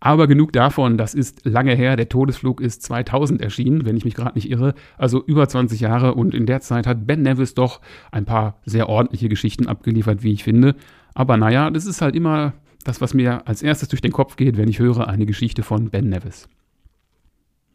Aber 0.00 0.26
genug 0.26 0.52
davon, 0.52 0.98
das 0.98 1.14
ist 1.14 1.46
lange 1.46 1.74
her. 1.74 1.96
Der 1.96 2.10
Todesflug 2.10 2.60
ist 2.60 2.82
2000 2.82 3.40
erschienen, 3.40 3.86
wenn 3.86 3.96
ich 3.96 4.04
mich 4.04 4.14
gerade 4.14 4.34
nicht 4.34 4.50
irre. 4.50 4.74
Also 4.98 5.24
über 5.24 5.48
20 5.48 5.80
Jahre 5.80 6.14
und 6.14 6.34
in 6.34 6.44
der 6.44 6.60
Zeit 6.60 6.86
hat 6.86 7.06
Ben 7.06 7.22
Nevis 7.22 7.54
doch 7.54 7.80
ein 8.12 8.26
paar 8.26 8.60
sehr 8.66 8.90
ordentliche 8.90 9.30
Geschichten 9.30 9.66
abgeliefert, 9.66 10.22
wie 10.22 10.32
ich 10.32 10.44
finde. 10.44 10.76
Aber 11.14 11.38
naja, 11.38 11.70
das 11.70 11.86
ist 11.86 12.02
halt 12.02 12.14
immer 12.14 12.52
das, 12.84 13.00
was 13.00 13.14
mir 13.14 13.48
als 13.48 13.62
erstes 13.62 13.88
durch 13.88 14.02
den 14.02 14.12
Kopf 14.12 14.36
geht, 14.36 14.58
wenn 14.58 14.68
ich 14.68 14.78
höre 14.78 15.08
eine 15.08 15.24
Geschichte 15.24 15.62
von 15.62 15.88
Ben 15.88 16.10
Nevis. 16.10 16.50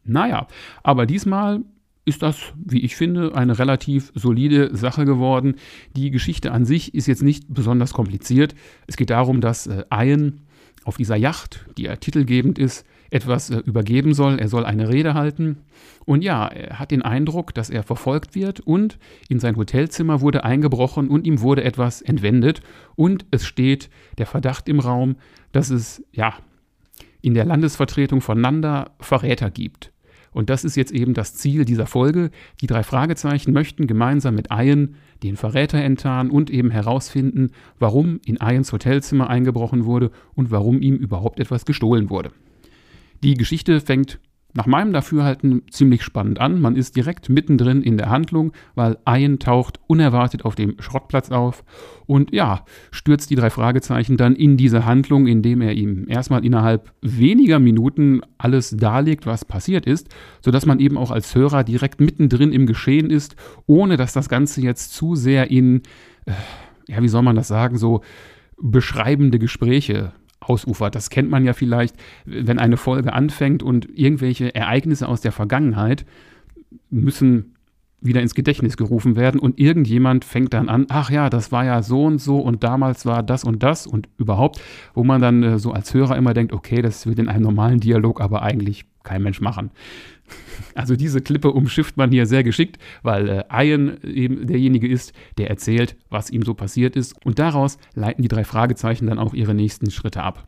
Naja, 0.04 0.46
aber 0.82 1.06
diesmal 1.06 1.62
ist 2.10 2.22
das, 2.22 2.52
wie 2.62 2.80
ich 2.80 2.96
finde, 2.96 3.34
eine 3.34 3.58
relativ 3.58 4.12
solide 4.14 4.76
Sache 4.76 5.06
geworden. 5.06 5.54
Die 5.96 6.10
Geschichte 6.10 6.52
an 6.52 6.66
sich 6.66 6.94
ist 6.94 7.06
jetzt 7.06 7.22
nicht 7.22 7.44
besonders 7.48 7.94
kompliziert. 7.94 8.54
Es 8.86 8.96
geht 8.96 9.08
darum, 9.08 9.40
dass 9.40 9.66
äh, 9.66 9.84
Ian 9.90 10.42
auf 10.84 10.96
dieser 10.96 11.16
Yacht, 11.16 11.64
die 11.78 11.84
ja 11.84 11.96
titelgebend 11.96 12.58
ist, 12.58 12.84
etwas 13.10 13.50
äh, 13.50 13.58
übergeben 13.58 14.12
soll. 14.12 14.38
Er 14.38 14.48
soll 14.48 14.64
eine 14.64 14.88
Rede 14.88 15.14
halten. 15.14 15.58
Und 16.04 16.22
ja, 16.22 16.48
er 16.48 16.78
hat 16.78 16.90
den 16.90 17.02
Eindruck, 17.02 17.54
dass 17.54 17.70
er 17.70 17.84
verfolgt 17.84 18.34
wird 18.34 18.60
und 18.60 18.98
in 19.28 19.38
sein 19.38 19.56
Hotelzimmer 19.56 20.20
wurde 20.20 20.44
eingebrochen 20.44 21.08
und 21.08 21.26
ihm 21.26 21.40
wurde 21.40 21.64
etwas 21.64 22.02
entwendet. 22.02 22.60
Und 22.96 23.24
es 23.30 23.46
steht 23.46 23.88
der 24.18 24.26
Verdacht 24.26 24.68
im 24.68 24.80
Raum, 24.80 25.16
dass 25.52 25.70
es, 25.70 26.02
ja, 26.12 26.34
in 27.22 27.34
der 27.34 27.44
Landesvertretung 27.44 28.20
voneinander 28.20 28.90
Verräter 28.98 29.50
gibt. 29.50 29.92
Und 30.32 30.50
das 30.50 30.64
ist 30.64 30.76
jetzt 30.76 30.92
eben 30.92 31.14
das 31.14 31.34
Ziel 31.34 31.64
dieser 31.64 31.86
Folge. 31.86 32.30
Die 32.60 32.66
drei 32.66 32.82
Fragezeichen 32.82 33.52
möchten 33.52 33.86
gemeinsam 33.86 34.34
mit 34.34 34.48
Ian 34.50 34.94
den 35.22 35.36
Verräter 35.36 35.78
enttarnen 35.78 36.30
und 36.30 36.50
eben 36.50 36.70
herausfinden, 36.70 37.50
warum 37.78 38.20
in 38.24 38.36
Ians 38.36 38.72
Hotelzimmer 38.72 39.28
eingebrochen 39.28 39.84
wurde 39.84 40.10
und 40.34 40.50
warum 40.50 40.80
ihm 40.80 40.96
überhaupt 40.96 41.40
etwas 41.40 41.64
gestohlen 41.64 42.10
wurde. 42.10 42.30
Die 43.22 43.34
Geschichte 43.34 43.80
fängt 43.80 44.18
nach 44.54 44.66
meinem 44.66 44.92
Dafürhalten 44.92 45.62
ziemlich 45.70 46.02
spannend 46.02 46.40
an. 46.40 46.60
Man 46.60 46.76
ist 46.76 46.96
direkt 46.96 47.28
mittendrin 47.28 47.82
in 47.82 47.96
der 47.96 48.10
Handlung, 48.10 48.52
weil 48.74 48.98
Ian 49.08 49.38
taucht 49.38 49.80
unerwartet 49.86 50.44
auf 50.44 50.54
dem 50.54 50.76
Schrottplatz 50.80 51.30
auf 51.30 51.64
und 52.06 52.32
ja, 52.32 52.64
stürzt 52.90 53.30
die 53.30 53.36
drei 53.36 53.50
Fragezeichen 53.50 54.16
dann 54.16 54.34
in 54.34 54.56
diese 54.56 54.84
Handlung, 54.84 55.26
indem 55.26 55.60
er 55.60 55.74
ihm 55.74 56.06
erstmal 56.08 56.44
innerhalb 56.44 56.92
weniger 57.00 57.58
Minuten 57.58 58.22
alles 58.38 58.70
darlegt, 58.76 59.26
was 59.26 59.44
passiert 59.44 59.86
ist, 59.86 60.08
sodass 60.44 60.66
man 60.66 60.80
eben 60.80 60.98
auch 60.98 61.10
als 61.10 61.34
Hörer 61.34 61.64
direkt 61.64 62.00
mittendrin 62.00 62.52
im 62.52 62.66
Geschehen 62.66 63.10
ist, 63.10 63.36
ohne 63.66 63.96
dass 63.96 64.12
das 64.12 64.28
Ganze 64.28 64.60
jetzt 64.60 64.92
zu 64.92 65.14
sehr 65.14 65.50
in, 65.50 65.82
äh, 66.26 66.32
ja, 66.88 67.02
wie 67.02 67.08
soll 67.08 67.22
man 67.22 67.36
das 67.36 67.48
sagen, 67.48 67.78
so 67.78 68.02
beschreibende 68.60 69.38
Gespräche 69.38 70.12
ausufert. 70.50 70.94
Das 70.94 71.10
kennt 71.10 71.30
man 71.30 71.44
ja 71.44 71.52
vielleicht, 71.52 71.94
wenn 72.24 72.58
eine 72.58 72.76
Folge 72.76 73.12
anfängt 73.12 73.62
und 73.62 73.88
irgendwelche 73.96 74.54
Ereignisse 74.54 75.06
aus 75.06 75.20
der 75.20 75.32
Vergangenheit 75.32 76.04
müssen 76.90 77.54
wieder 78.00 78.22
ins 78.22 78.34
Gedächtnis 78.34 78.76
gerufen 78.76 79.14
werden 79.14 79.38
und 79.38 79.58
irgendjemand 79.60 80.24
fängt 80.24 80.54
dann 80.54 80.68
an, 80.68 80.86
ach 80.88 81.10
ja, 81.10 81.28
das 81.28 81.52
war 81.52 81.64
ja 81.64 81.82
so 81.82 82.04
und 82.04 82.18
so 82.18 82.38
und 82.38 82.64
damals 82.64 83.04
war 83.04 83.22
das 83.22 83.44
und 83.44 83.62
das 83.62 83.86
und 83.86 84.08
überhaupt, 84.16 84.60
wo 84.94 85.04
man 85.04 85.20
dann 85.20 85.42
äh, 85.42 85.58
so 85.58 85.72
als 85.72 85.92
Hörer 85.92 86.16
immer 86.16 86.32
denkt, 86.32 86.52
okay, 86.52 86.80
das 86.80 87.06
wird 87.06 87.18
in 87.18 87.28
einem 87.28 87.42
normalen 87.42 87.78
Dialog 87.78 88.20
aber 88.20 88.42
eigentlich 88.42 88.86
kein 89.02 89.22
Mensch 89.22 89.40
machen. 89.40 89.70
Also 90.74 90.96
diese 90.96 91.20
Klippe 91.20 91.52
umschifft 91.52 91.96
man 91.96 92.10
hier 92.10 92.26
sehr 92.26 92.44
geschickt, 92.44 92.78
weil 93.02 93.28
äh, 93.28 93.44
Ian 93.52 93.98
eben 94.02 94.46
derjenige 94.46 94.88
ist, 94.88 95.12
der 95.38 95.50
erzählt, 95.50 95.96
was 96.08 96.30
ihm 96.30 96.42
so 96.42 96.54
passiert 96.54 96.96
ist 96.96 97.14
und 97.24 97.38
daraus 97.38 97.78
leiten 97.94 98.22
die 98.22 98.28
drei 98.28 98.44
Fragezeichen 98.44 99.06
dann 99.06 99.18
auch 99.18 99.34
ihre 99.34 99.54
nächsten 99.54 99.90
Schritte 99.90 100.22
ab. 100.22 100.46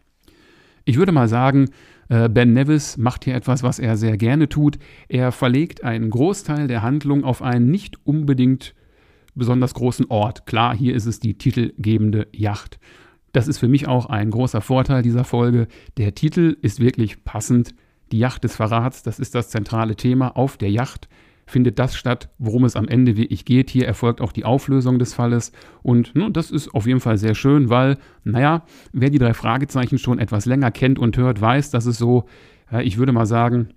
Ich 0.85 0.97
würde 0.97 1.13
mal 1.13 1.29
sagen, 1.29 1.71
äh, 2.09 2.29
Ben 2.29 2.53
Nevis 2.53 2.97
macht 2.97 3.25
hier 3.25 3.35
etwas, 3.35 3.63
was 3.63 3.79
er 3.79 3.97
sehr 3.97 4.17
gerne 4.17 4.49
tut. 4.49 4.79
Er 5.09 5.33
verlegt 5.33 5.85
einen 5.85 6.11
Großteil 6.11 6.67
der 6.69 6.83
Handlung 6.83 7.25
auf 7.25 7.43
einen 7.43 7.71
nicht 7.71 8.05
unbedingt 8.07 8.75
besonders 9.35 9.75
großen 9.75 10.07
Ort. 10.11 10.47
Klar, 10.47 10.77
hier 10.77 10.95
ist 10.95 11.07
es 11.07 11.21
die 11.21 11.35
titelgebende 11.35 12.29
Yacht. 12.33 12.79
Das 13.33 13.49
ist 13.49 13.59
für 13.59 13.69
mich 13.69 13.89
auch 13.89 14.07
ein 14.07 14.31
großer 14.31 14.61
Vorteil 14.61 15.03
dieser 15.03 15.25
Folge. 15.25 15.69
Der 15.97 16.15
Titel 16.15 16.57
ist 16.61 16.81
wirklich 16.81 17.25
passend 17.25 17.75
die 18.13 18.19
Yacht 18.19 18.45
des 18.45 18.57
Verrats, 18.57 19.03
das 19.03 19.19
ist 19.19 19.35
das 19.35 19.51
zentrale 19.51 19.97
Thema. 19.97 20.37
Auf 20.37 20.57
der 20.57 20.71
Yacht 20.71 21.09
findet 21.47 21.79
das 21.79 21.97
statt, 21.97 22.29
worum 22.39 22.65
es 22.65 22.77
am 22.77 22.89
Ende 22.89 23.17
wirklich 23.17 23.45
geht. 23.45 23.71
Hier 23.71 23.87
erfolgt 23.87 24.21
auch 24.21 24.33
die 24.33 24.45
Auflösung 24.45 24.99
des 24.99 25.15
Falles. 25.15 25.53
Und 25.83 26.15
ne, 26.15 26.31
das 26.31 26.51
ist 26.51 26.75
auf 26.75 26.87
jeden 26.87 27.01
Fall 27.01 27.19
sehr 27.19 27.35
schön, 27.35 27.69
weil, 27.69 27.99
naja, 28.25 28.65
wer 28.93 29.11
die 29.11 29.19
drei 29.19 29.35
Fragezeichen 29.35 29.99
schon 29.99 30.19
etwas 30.19 30.47
länger 30.47 30.71
kennt 30.71 30.99
und 30.99 31.17
hört, 31.17 31.41
weiß, 31.41 31.71
dass 31.71 31.87
es 31.87 31.99
so, 31.99 32.25
ja, 32.71 32.81
ich 32.81 32.97
würde 32.97 33.13
mal 33.13 33.27
sagen, 33.27 33.71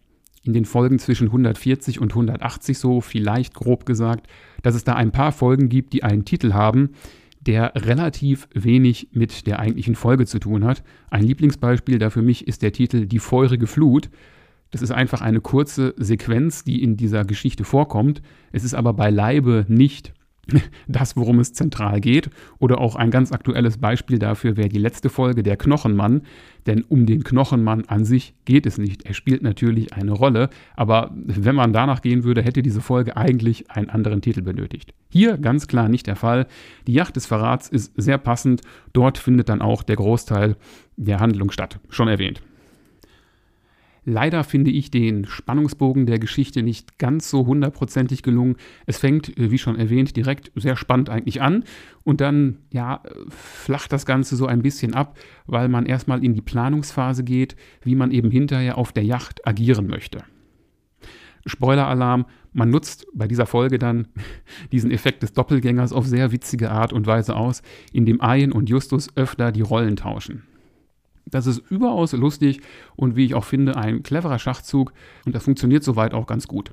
in 0.43 0.53
den 0.53 0.65
Folgen 0.65 0.99
zwischen 0.99 1.27
140 1.27 1.99
und 1.99 2.11
180 2.11 2.77
so, 2.77 3.01
vielleicht 3.01 3.55
grob 3.55 3.85
gesagt, 3.85 4.27
dass 4.61 4.75
es 4.75 4.83
da 4.83 4.93
ein 4.93 5.11
paar 5.11 5.31
Folgen 5.31 5.69
gibt, 5.69 5.93
die 5.93 6.03
einen 6.03 6.23
Titel 6.23 6.53
haben, 6.53 6.91
der 7.45 7.73
relativ 7.75 8.47
wenig 8.53 9.09
mit 9.11 9.47
der 9.47 9.59
eigentlichen 9.59 9.95
Folge 9.95 10.25
zu 10.25 10.39
tun 10.39 10.63
hat. 10.63 10.83
Ein 11.09 11.23
Lieblingsbeispiel 11.23 11.99
da 11.99 12.09
für 12.09 12.21
mich 12.21 12.47
ist 12.47 12.61
der 12.61 12.71
Titel 12.71 13.05
Die 13.05 13.19
feurige 13.19 13.67
Flut. 13.67 14.09
Das 14.71 14.81
ist 14.81 14.91
einfach 14.91 15.21
eine 15.21 15.41
kurze 15.41 15.93
Sequenz, 15.97 16.63
die 16.63 16.81
in 16.81 16.97
dieser 16.97 17.23
Geschichte 17.23 17.63
vorkommt. 17.63 18.21
Es 18.51 18.63
ist 18.63 18.73
aber 18.73 18.93
beileibe 18.93 19.65
nicht 19.67 20.13
das, 20.87 21.15
worum 21.15 21.39
es 21.39 21.53
zentral 21.53 22.01
geht. 22.01 22.29
Oder 22.59 22.79
auch 22.79 22.95
ein 22.95 23.11
ganz 23.11 23.31
aktuelles 23.31 23.77
Beispiel 23.77 24.19
dafür 24.19 24.57
wäre 24.57 24.69
die 24.69 24.77
letzte 24.77 25.09
Folge, 25.09 25.43
der 25.43 25.57
Knochenmann. 25.57 26.21
Denn 26.65 26.83
um 26.83 27.05
den 27.05 27.23
Knochenmann 27.23 27.85
an 27.85 28.05
sich 28.05 28.33
geht 28.45 28.65
es 28.65 28.77
nicht. 28.77 29.05
Er 29.05 29.13
spielt 29.13 29.43
natürlich 29.43 29.93
eine 29.93 30.11
Rolle, 30.11 30.49
aber 30.75 31.11
wenn 31.13 31.55
man 31.55 31.73
danach 31.73 32.01
gehen 32.01 32.23
würde, 32.23 32.41
hätte 32.41 32.63
diese 32.63 32.81
Folge 32.81 33.15
eigentlich 33.17 33.69
einen 33.69 33.89
anderen 33.89 34.21
Titel 34.21 34.41
benötigt. 34.41 34.93
Hier 35.09 35.37
ganz 35.37 35.67
klar 35.67 35.89
nicht 35.89 36.07
der 36.07 36.15
Fall. 36.15 36.47
Die 36.87 36.93
Yacht 36.93 37.15
des 37.15 37.27
Verrats 37.27 37.69
ist 37.69 37.93
sehr 37.95 38.17
passend. 38.17 38.61
Dort 38.93 39.17
findet 39.17 39.49
dann 39.49 39.61
auch 39.61 39.83
der 39.83 39.95
Großteil 39.95 40.55
der 40.97 41.19
Handlung 41.19 41.51
statt. 41.51 41.79
Schon 41.89 42.07
erwähnt. 42.07 42.41
Leider 44.07 44.43
finde 44.43 44.69
ich 44.69 44.91
den 44.91 45.25
Spannungsbogen 45.25 46.05
der 46.05 46.19
Geschichte 46.19 46.61
nicht 46.61 46.99
ganz 46.99 47.27
so 47.31 47.47
hundertprozentig 47.47 48.21
gelungen. 48.21 48.55
Es 48.85 48.99
fängt, 48.99 49.35
äh, 49.37 49.49
wie 49.49 49.57
schon 49.57 49.77
erwähnt, 49.77 50.15
direkt 50.15 50.51
sehr 50.55 50.75
spannend 50.75 51.09
eigentlich 51.09 51.41
an 51.41 51.63
und 52.03 52.21
dann, 52.21 52.59
ja, 52.71 53.01
flacht 53.29 53.91
das 53.91 54.05
Ganze 54.05 54.35
so 54.35 54.45
ein 54.45 54.61
bisschen 54.61 54.93
ab, 54.93 55.17
weil 55.47 55.69
man 55.69 55.87
erstmal 55.87 56.23
in 56.23 56.35
die 56.35 56.41
Planungsphase 56.41 57.23
geht, 57.23 57.55
wie 57.81 57.95
man 57.95 58.11
eben 58.11 58.29
hinterher 58.29 58.77
auf 58.77 58.93
der 58.93 59.03
Yacht 59.03 59.45
agieren 59.47 59.87
möchte. 59.87 60.23
Spoiler-Alarm, 61.47 62.25
man 62.53 62.69
nutzt 62.69 63.07
bei 63.13 63.27
dieser 63.27 63.47
Folge 63.47 63.79
dann 63.79 64.07
diesen 64.71 64.91
Effekt 64.91 65.23
des 65.23 65.33
Doppelgängers 65.33 65.93
auf 65.93 66.05
sehr 66.05 66.31
witzige 66.31 66.69
Art 66.69 66.93
und 66.93 67.07
Weise 67.07 67.35
aus, 67.35 67.63
indem 67.91 68.19
Ian 68.21 68.51
und 68.51 68.69
Justus 68.69 69.09
öfter 69.17 69.51
die 69.51 69.61
Rollen 69.61 69.95
tauschen. 69.95 70.43
Das 71.25 71.47
ist 71.47 71.63
überaus 71.69 72.13
lustig 72.13 72.61
und 72.95 73.15
wie 73.15 73.25
ich 73.25 73.33
auch 73.33 73.45
finde, 73.45 73.75
ein 73.75 74.03
cleverer 74.03 74.39
Schachzug 74.39 74.93
und 75.25 75.33
das 75.33 75.43
funktioniert 75.43 75.83
soweit 75.83 76.13
auch 76.13 76.27
ganz 76.27 76.47
gut. 76.47 76.71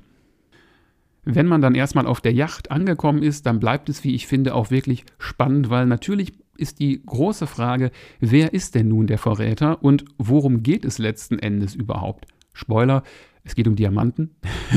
Wenn 1.25 1.47
man 1.47 1.61
dann 1.61 1.75
erstmal 1.75 2.05
auf 2.05 2.21
der 2.21 2.33
Yacht 2.33 2.69
angekommen 2.69 3.23
ist, 3.23 3.45
dann 3.45 3.59
bleibt 3.59 3.89
es, 3.89 4.03
wie 4.03 4.13
ich 4.13 4.27
finde, 4.27 4.53
auch 4.53 4.71
wirklich 4.71 5.05
spannend, 5.17 5.69
weil 5.69 5.85
natürlich 5.85 6.33
ist 6.57 6.79
die 6.79 7.01
große 7.05 7.47
Frage, 7.47 7.91
wer 8.19 8.53
ist 8.53 8.75
denn 8.75 8.89
nun 8.89 9.07
der 9.07 9.17
Verräter 9.17 9.83
und 9.83 10.05
worum 10.17 10.63
geht 10.63 10.85
es 10.85 10.97
letzten 10.97 11.39
Endes 11.39 11.75
überhaupt? 11.75 12.27
Spoiler, 12.53 13.03
es 13.43 13.55
geht 13.55 13.67
um 13.67 13.75
Diamanten 13.75 14.35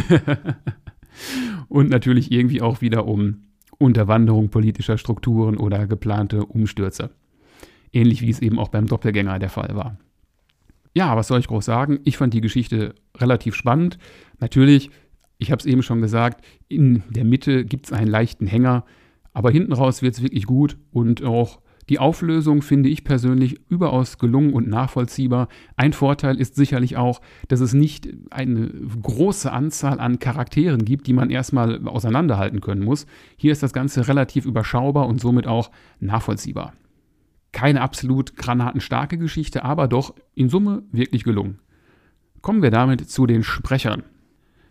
und 1.69 1.91
natürlich 1.91 2.33
irgendwie 2.33 2.63
auch 2.63 2.81
wieder 2.81 3.07
um 3.07 3.43
Unterwanderung 3.79 4.49
politischer 4.49 4.99
Strukturen 4.99 5.59
oder 5.59 5.87
geplante 5.87 6.47
Umstürze. 6.47 7.11
Ähnlich 7.93 8.23
wie 8.23 8.31
es 8.31 8.41
eben 8.41 8.59
auch 8.59 8.69
beim 8.69 8.87
Doppelgänger 8.87 9.39
der 9.39 9.51
Fall 9.51 9.75
war. 9.75 9.99
Ja, 10.95 11.17
was 11.17 11.29
soll 11.29 11.41
ich 11.41 11.49
groß 11.49 11.65
sagen? 11.65 12.01
Ich 12.05 12.17
fand 12.17 12.33
die 12.33 12.41
Geschichte 12.41 12.95
relativ 13.17 13.55
spannend. 13.55 13.99
Natürlich, 14.41 14.91
ich 15.39 15.51
habe 15.51 15.61
es 15.61 15.67
eben 15.67 15.83
schon 15.83 16.01
gesagt, 16.01 16.45
in 16.69 17.03
der 17.11 17.25
Mitte 17.25 17.65
gibt 17.65 17.87
es 17.87 17.93
einen 17.93 18.11
leichten 18.11 18.47
Hänger, 18.47 18.85
aber 19.35 19.51
hinten 19.51 19.75
raus 19.75 20.01
wird 20.01 20.15
es 20.15 20.23
wirklich 20.23 20.47
gut 20.47 20.79
und 20.93 21.23
auch 21.23 21.61
Die 21.89 22.01
Auflösung 22.01 22.63
finde 22.63 22.89
ich 22.89 23.05
persönlich 23.05 23.61
überaus 23.69 24.19
gelungen 24.19 24.53
und 24.53 24.69
nachvollziehbar. 24.69 25.49
Ein 25.77 25.93
Vorteil 25.93 26.41
ist 26.41 26.57
sicherlich 26.57 26.97
auch, 26.97 27.21
dass 27.47 27.61
es 27.61 27.75
nicht 27.75 28.09
eine 28.31 28.69
große 29.03 29.53
Anzahl 29.53 30.01
an 30.01 30.19
Charakteren 30.19 30.85
gibt, 30.85 31.07
die 31.07 31.13
man 31.13 31.31
erstmal 31.31 31.87
auseinanderhalten 31.87 32.61
können 32.61 32.85
muss. 32.85 33.07
Hier 33.37 33.53
ist 33.53 33.63
das 33.63 33.73
Ganze 33.73 34.09
relativ 34.09 34.47
überschaubar 34.47 35.07
und 35.07 35.21
somit 35.21 35.47
auch 35.47 35.71
nachvollziehbar. 36.01 36.73
Keine 37.57 37.81
absolut 37.81 38.37
granatenstarke 38.37 39.17
Geschichte, 39.17 39.65
aber 39.65 39.89
doch 39.89 40.15
in 40.35 40.51
Summe 40.51 40.83
wirklich 40.93 41.25
gelungen. 41.25 41.59
Kommen 42.43 42.63
wir 42.63 42.71
damit 42.71 43.09
zu 43.09 43.25
den 43.25 43.43
Sprechern. 43.43 44.03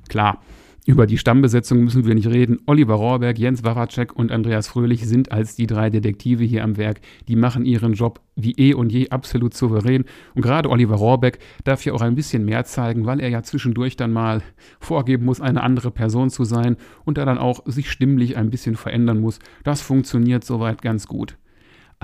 Klar, 0.08 0.40
über 0.86 1.08
die 1.08 1.18
Stammbesetzung 1.18 1.84
müssen 1.84 2.06
wir 2.06 2.14
nicht 2.14 2.28
reden. 2.28 2.60
Oliver 2.68 2.94
Rohrberg, 2.94 3.40
Jens 3.40 3.64
Wawacek 3.64 4.16
und 4.16 4.32
Andreas 4.32 4.68
Fröhlich 4.68 5.08
sind 5.08 5.32
als 5.32 5.56
die 5.56 5.66
drei 5.66 5.90
Detektive 5.90 6.44
hier 6.44 6.64
am 6.64 6.78
Werk. 6.78 7.02
Die 7.28 7.36
machen 7.36 7.66
ihren 7.66 7.94
Job 7.94 8.22
wie 8.36 8.52
eh 8.52 8.76
und 8.76 8.92
je 8.92 9.10
absolut 9.10 9.56
souverän. 9.56 10.06
Und 10.36 10.44
gerade 10.44 10.70
Oliver 10.70 10.98
Rohrbeck 10.98 11.40
darf 11.64 11.82
hier 11.82 11.96
auch 11.96 12.02
ein 12.02 12.14
bisschen 12.14 12.46
mehr 12.46 12.66
zeigen, 12.66 13.08
weil 13.08 13.20
er 13.20 13.30
ja 13.30 13.42
zwischendurch 13.42 13.96
dann 13.96 14.14
mal 14.14 14.44
vorgeben 14.80 15.26
muss, 15.26 15.42
eine 15.42 15.64
andere 15.64 15.90
Person 15.90 16.30
zu 16.30 16.44
sein 16.44 16.78
und 17.04 17.18
da 17.18 17.26
dann 17.26 17.40
auch 17.40 17.66
sich 17.66 17.90
stimmlich 17.90 18.38
ein 18.38 18.52
bisschen 18.52 18.76
verändern 18.76 19.22
muss. 19.22 19.40
Das 19.64 19.82
funktioniert 19.82 20.44
soweit 20.44 20.84
ganz 20.84 21.08
gut. 21.08 21.36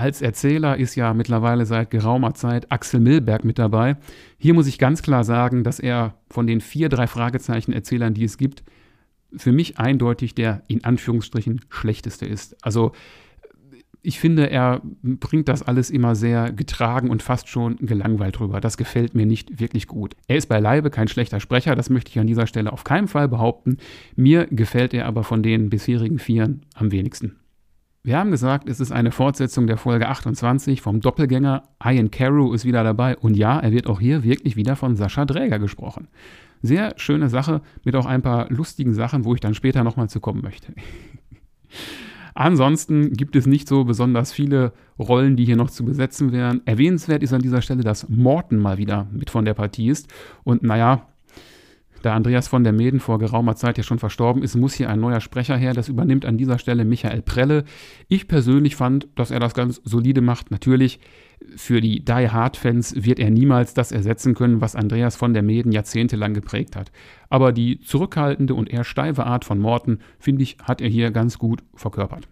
Als 0.02 0.20
Erzähler 0.20 0.78
ist 0.78 0.96
ja 0.96 1.14
mittlerweile 1.14 1.64
seit 1.64 1.92
geraumer 1.92 2.34
Zeit 2.34 2.72
Axel 2.72 2.98
Milberg 2.98 3.44
mit 3.44 3.60
dabei. 3.60 3.98
Hier 4.36 4.52
muss 4.52 4.66
ich 4.66 4.80
ganz 4.80 5.00
klar 5.00 5.22
sagen, 5.22 5.62
dass 5.62 5.78
er 5.78 6.16
von 6.28 6.48
den 6.48 6.60
vier, 6.60 6.88
drei 6.88 7.06
Fragezeichen 7.06 7.72
Erzählern, 7.72 8.12
die 8.12 8.24
es 8.24 8.36
gibt, 8.36 8.64
für 9.36 9.52
mich 9.52 9.78
eindeutig 9.78 10.34
der 10.34 10.64
in 10.66 10.82
Anführungsstrichen 10.82 11.60
schlechteste 11.68 12.26
ist. 12.26 12.56
Also 12.66 12.90
ich 14.02 14.18
finde, 14.18 14.50
er 14.50 14.82
bringt 15.04 15.46
das 15.46 15.62
alles 15.62 15.88
immer 15.88 16.16
sehr 16.16 16.50
getragen 16.50 17.08
und 17.08 17.22
fast 17.22 17.46
schon 17.48 17.76
gelangweilt 17.76 18.40
rüber. 18.40 18.60
Das 18.60 18.76
gefällt 18.76 19.14
mir 19.14 19.24
nicht 19.24 19.60
wirklich 19.60 19.86
gut. 19.86 20.16
Er 20.26 20.36
ist 20.36 20.48
beileibe 20.48 20.90
kein 20.90 21.06
schlechter 21.06 21.38
Sprecher, 21.38 21.76
das 21.76 21.90
möchte 21.90 22.10
ich 22.10 22.18
an 22.18 22.26
dieser 22.26 22.48
Stelle 22.48 22.72
auf 22.72 22.82
keinen 22.82 23.06
Fall 23.06 23.28
behaupten. 23.28 23.76
Mir 24.16 24.48
gefällt 24.50 24.94
er 24.94 25.06
aber 25.06 25.22
von 25.22 25.44
den 25.44 25.70
bisherigen 25.70 26.18
Vieren 26.18 26.62
am 26.74 26.90
wenigsten. 26.90 27.36
Wir 28.04 28.18
haben 28.18 28.32
gesagt, 28.32 28.68
es 28.68 28.80
ist 28.80 28.90
eine 28.90 29.12
Fortsetzung 29.12 29.68
der 29.68 29.76
Folge 29.76 30.08
28 30.08 30.80
vom 30.80 31.00
Doppelgänger. 31.00 31.62
Ian 31.84 32.10
Carew 32.10 32.52
ist 32.52 32.64
wieder 32.64 32.82
dabei 32.82 33.16
und 33.16 33.36
ja, 33.36 33.60
er 33.60 33.70
wird 33.70 33.86
auch 33.86 34.00
hier 34.00 34.24
wirklich 34.24 34.56
wieder 34.56 34.74
von 34.74 34.96
Sascha 34.96 35.24
Dräger 35.24 35.60
gesprochen. 35.60 36.08
Sehr 36.62 36.94
schöne 36.96 37.28
Sache 37.28 37.60
mit 37.84 37.94
auch 37.94 38.06
ein 38.06 38.20
paar 38.20 38.50
lustigen 38.50 38.92
Sachen, 38.92 39.24
wo 39.24 39.34
ich 39.34 39.40
dann 39.40 39.54
später 39.54 39.84
nochmal 39.84 40.08
zu 40.08 40.18
kommen 40.18 40.42
möchte. 40.42 40.72
Ansonsten 42.34 43.12
gibt 43.12 43.36
es 43.36 43.46
nicht 43.46 43.68
so 43.68 43.84
besonders 43.84 44.32
viele 44.32 44.72
Rollen, 44.98 45.36
die 45.36 45.44
hier 45.44 45.56
noch 45.56 45.70
zu 45.70 45.84
besetzen 45.84 46.32
wären. 46.32 46.60
Erwähnenswert 46.64 47.22
ist 47.22 47.32
an 47.32 47.42
dieser 47.42 47.62
Stelle, 47.62 47.84
dass 47.84 48.08
Morton 48.08 48.58
mal 48.58 48.78
wieder 48.78 49.06
mit 49.12 49.30
von 49.30 49.44
der 49.44 49.54
Partie 49.54 49.88
ist. 49.88 50.12
Und 50.42 50.64
naja, 50.64 51.06
da 52.02 52.14
Andreas 52.14 52.48
von 52.48 52.64
der 52.64 52.72
Meden 52.72 53.00
vor 53.00 53.18
geraumer 53.18 53.56
Zeit 53.56 53.78
ja 53.78 53.84
schon 53.84 53.98
verstorben 53.98 54.42
ist, 54.42 54.56
muss 54.56 54.74
hier 54.74 54.90
ein 54.90 55.00
neuer 55.00 55.20
Sprecher 55.20 55.56
her. 55.56 55.72
Das 55.72 55.88
übernimmt 55.88 56.24
an 56.24 56.36
dieser 56.36 56.58
Stelle 56.58 56.84
Michael 56.84 57.22
Prelle. 57.22 57.64
Ich 58.08 58.28
persönlich 58.28 58.76
fand, 58.76 59.08
dass 59.14 59.30
er 59.30 59.40
das 59.40 59.54
ganz 59.54 59.80
solide 59.84 60.20
macht. 60.20 60.50
Natürlich, 60.50 61.00
für 61.56 61.80
die 61.80 62.04
Die 62.04 62.28
Hard-Fans 62.28 63.04
wird 63.04 63.18
er 63.18 63.30
niemals 63.30 63.74
das 63.74 63.92
ersetzen 63.92 64.34
können, 64.34 64.60
was 64.60 64.76
Andreas 64.76 65.16
von 65.16 65.34
der 65.34 65.42
Meden 65.42 65.72
jahrzehntelang 65.72 66.34
geprägt 66.34 66.76
hat. 66.76 66.92
Aber 67.30 67.52
die 67.52 67.80
zurückhaltende 67.80 68.54
und 68.54 68.70
eher 68.70 68.84
steife 68.84 69.24
Art 69.24 69.44
von 69.44 69.58
Morten, 69.58 69.98
finde 70.18 70.42
ich, 70.42 70.58
hat 70.62 70.80
er 70.80 70.88
hier 70.88 71.10
ganz 71.10 71.38
gut 71.38 71.62
verkörpert. 71.74 72.28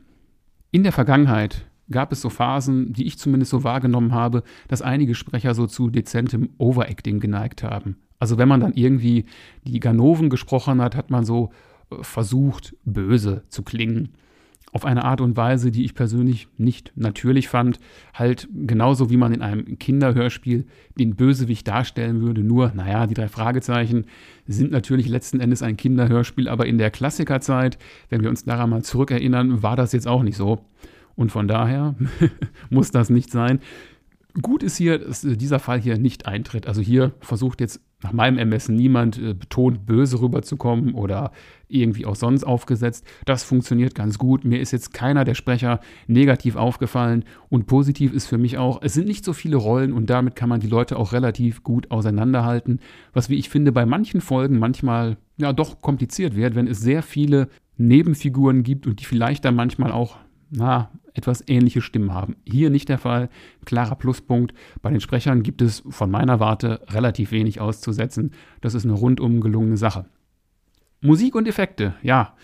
In 0.70 0.82
der 0.82 0.92
Vergangenheit 0.92 1.66
gab 1.90 2.12
es 2.12 2.20
so 2.20 2.30
Phasen, 2.30 2.92
die 2.92 3.06
ich 3.06 3.18
zumindest 3.18 3.50
so 3.50 3.64
wahrgenommen 3.64 4.12
habe, 4.12 4.42
dass 4.68 4.82
einige 4.82 5.14
Sprecher 5.14 5.54
so 5.54 5.66
zu 5.66 5.90
dezentem 5.90 6.50
Overacting 6.58 7.20
geneigt 7.20 7.62
haben. 7.62 7.96
Also 8.20 8.38
wenn 8.38 8.48
man 8.48 8.61
dann 8.61 8.74
irgendwie 8.74 9.24
die 9.64 9.80
Ganoven 9.80 10.30
gesprochen 10.30 10.80
hat, 10.80 10.94
hat 10.94 11.11
man 11.11 11.24
so 11.24 11.50
äh, 11.90 11.96
versucht, 12.02 12.76
böse 12.85 13.42
zu 13.48 13.62
klingen. 13.62 14.11
Auf 14.72 14.85
eine 14.85 15.04
Art 15.04 15.20
und 15.20 15.37
Weise, 15.37 15.72
die 15.72 15.85
ich 15.85 15.96
persönlich 15.96 16.46
nicht 16.56 16.92
natürlich 16.94 17.48
fand. 17.48 17.80
Halt 18.14 18.48
genauso 18.54 19.11
wie 19.11 19.16
man 19.16 19.33
in 19.33 19.42
einem 19.42 19.80
Kinderhörspiel 19.80 20.64
den 20.96 21.16
Bösewicht 21.16 21.66
darstellen 21.66 22.20
würde. 22.20 22.42
Nur, 22.42 22.70
naja, 22.72 23.09
die 23.09 23.14
drei 23.14 23.26
Fragezeichen 23.26 24.04
sind 24.46 24.70
natürlich 24.70 25.09
letzten 25.09 25.40
Endes 25.40 25.62
ein 25.62 25.76
Kinderhörspiel, 25.76 26.48
aber 26.48 26.66
in 26.66 26.78
der 26.78 26.92
Klassikerzeit, 26.92 27.78
wenn 28.11 28.22
wir 28.22 28.30
uns 28.30 28.44
daran 28.44 28.70
mal 28.70 28.85
zurückerinnern, 28.85 29.64
war 29.64 29.74
das 29.74 29.90
jetzt 29.90 30.06
auch 30.06 30.22
nicht 30.22 30.37
so. 30.37 30.64
Und 31.16 31.33
von 31.33 31.48
daher 31.48 31.96
muss 32.70 32.92
das 32.92 33.11
nicht 33.11 33.33
sein. 33.33 33.59
Gut 34.40 34.62
ist 34.62 34.76
hier, 34.76 34.98
dass 34.98 35.22
dieser 35.22 35.59
Fall 35.59 35.80
hier 35.80 35.98
nicht 35.98 36.26
eintritt. 36.26 36.68
Also 36.68 36.80
hier 36.80 37.11
versucht 37.20 37.61
jetzt 37.61 37.80
nach 38.02 38.12
meinem 38.12 38.38
Ermessen 38.38 38.76
niemand 38.76 39.18
äh, 39.18 39.34
betont 39.34 39.86
böse 39.86 40.20
rüberzukommen 40.20 40.94
oder 40.94 41.32
irgendwie 41.68 42.06
auch 42.06 42.16
sonst 42.16 42.44
aufgesetzt. 42.44 43.06
Das 43.24 43.44
funktioniert 43.44 43.94
ganz 43.94 44.18
gut. 44.18 44.44
Mir 44.44 44.60
ist 44.60 44.72
jetzt 44.72 44.92
keiner 44.92 45.24
der 45.24 45.34
Sprecher 45.34 45.80
negativ 46.06 46.56
aufgefallen 46.56 47.24
und 47.48 47.66
positiv 47.66 48.12
ist 48.12 48.26
für 48.26 48.38
mich 48.38 48.58
auch, 48.58 48.80
es 48.82 48.94
sind 48.94 49.06
nicht 49.06 49.24
so 49.24 49.32
viele 49.32 49.56
Rollen 49.56 49.92
und 49.92 50.10
damit 50.10 50.34
kann 50.34 50.48
man 50.48 50.60
die 50.60 50.66
Leute 50.66 50.96
auch 50.96 51.12
relativ 51.12 51.62
gut 51.62 51.90
auseinanderhalten, 51.90 52.80
was 53.12 53.30
wie 53.30 53.36
ich 53.36 53.48
finde 53.48 53.72
bei 53.72 53.86
manchen 53.86 54.20
Folgen 54.20 54.58
manchmal 54.58 55.16
ja 55.36 55.52
doch 55.52 55.80
kompliziert 55.80 56.34
wird, 56.34 56.54
wenn 56.54 56.66
es 56.66 56.80
sehr 56.80 57.02
viele 57.02 57.48
Nebenfiguren 57.76 58.62
gibt 58.62 58.86
und 58.86 59.00
die 59.00 59.04
vielleicht 59.04 59.44
dann 59.44 59.54
manchmal 59.54 59.92
auch 59.92 60.18
na, 60.50 60.90
etwas 61.14 61.44
ähnliche 61.46 61.80
Stimmen 61.80 62.12
haben. 62.12 62.36
Hier 62.44 62.70
nicht 62.70 62.88
der 62.88 62.98
Fall. 62.98 63.28
Klarer 63.64 63.94
Pluspunkt. 63.94 64.54
Bei 64.82 64.90
den 64.90 65.00
Sprechern 65.00 65.42
gibt 65.42 65.62
es 65.62 65.82
von 65.88 66.10
meiner 66.10 66.40
Warte 66.40 66.80
relativ 66.88 67.30
wenig 67.32 67.60
auszusetzen. 67.60 68.32
Das 68.60 68.74
ist 68.74 68.84
eine 68.84 68.94
rundum 68.94 69.40
gelungene 69.40 69.76
Sache. 69.76 70.06
Musik 71.00 71.34
und 71.34 71.48
Effekte, 71.48 71.94
ja. 72.02 72.34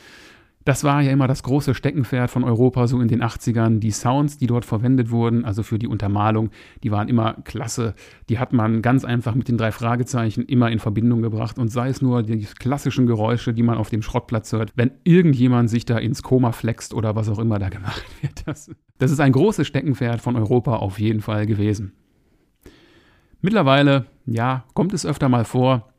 Das 0.66 0.82
war 0.82 1.00
ja 1.00 1.12
immer 1.12 1.28
das 1.28 1.44
große 1.44 1.76
Steckenpferd 1.76 2.28
von 2.28 2.42
Europa, 2.42 2.88
so 2.88 3.00
in 3.00 3.06
den 3.06 3.22
80ern. 3.22 3.78
Die 3.78 3.92
Sounds, 3.92 4.36
die 4.36 4.48
dort 4.48 4.64
verwendet 4.64 5.12
wurden, 5.12 5.44
also 5.44 5.62
für 5.62 5.78
die 5.78 5.86
Untermalung, 5.86 6.50
die 6.82 6.90
waren 6.90 7.06
immer 7.06 7.34
klasse. 7.44 7.94
Die 8.28 8.40
hat 8.40 8.52
man 8.52 8.82
ganz 8.82 9.04
einfach 9.04 9.36
mit 9.36 9.46
den 9.46 9.58
drei 9.58 9.70
Fragezeichen 9.70 10.42
immer 10.42 10.72
in 10.72 10.80
Verbindung 10.80 11.22
gebracht. 11.22 11.60
Und 11.60 11.68
sei 11.68 11.88
es 11.88 12.02
nur 12.02 12.24
die 12.24 12.48
klassischen 12.58 13.06
Geräusche, 13.06 13.54
die 13.54 13.62
man 13.62 13.78
auf 13.78 13.90
dem 13.90 14.02
Schrottplatz 14.02 14.50
hört, 14.50 14.72
wenn 14.74 14.90
irgendjemand 15.04 15.70
sich 15.70 15.84
da 15.84 15.98
ins 15.98 16.24
Koma 16.24 16.50
flext 16.50 16.94
oder 16.94 17.14
was 17.14 17.28
auch 17.28 17.38
immer 17.38 17.60
da 17.60 17.68
gemacht 17.68 18.04
wird. 18.20 18.42
Das, 18.44 18.68
das 18.98 19.12
ist 19.12 19.20
ein 19.20 19.30
großes 19.30 19.68
Steckenpferd 19.68 20.20
von 20.20 20.34
Europa 20.34 20.78
auf 20.78 20.98
jeden 20.98 21.20
Fall 21.20 21.46
gewesen. 21.46 21.92
Mittlerweile, 23.40 24.06
ja, 24.26 24.64
kommt 24.74 24.92
es 24.94 25.06
öfter 25.06 25.28
mal 25.28 25.44
vor, 25.44 25.92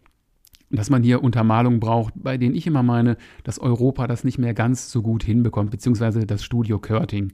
dass 0.70 0.90
man 0.90 1.04
hier 1.04 1.24
Untermalungen 1.24 1.80
braucht, 1.80 2.14
bei 2.16 2.38
denen 2.38 2.56
ich 2.56 2.68
immer 2.68 2.84
meine, 2.84 3.18
dass 3.44 3.60
Europa 3.60 4.08
das 4.08 4.24
nicht 4.24 4.38
mehr 4.38 4.54
ganz 4.54 4.92
so 4.92 5.02
gut 5.02 5.24
hinbekommt, 5.24 5.72
beziehungsweise 5.72 6.26
das 6.26 6.44
Studio 6.44 6.80
Körting. 6.80 7.34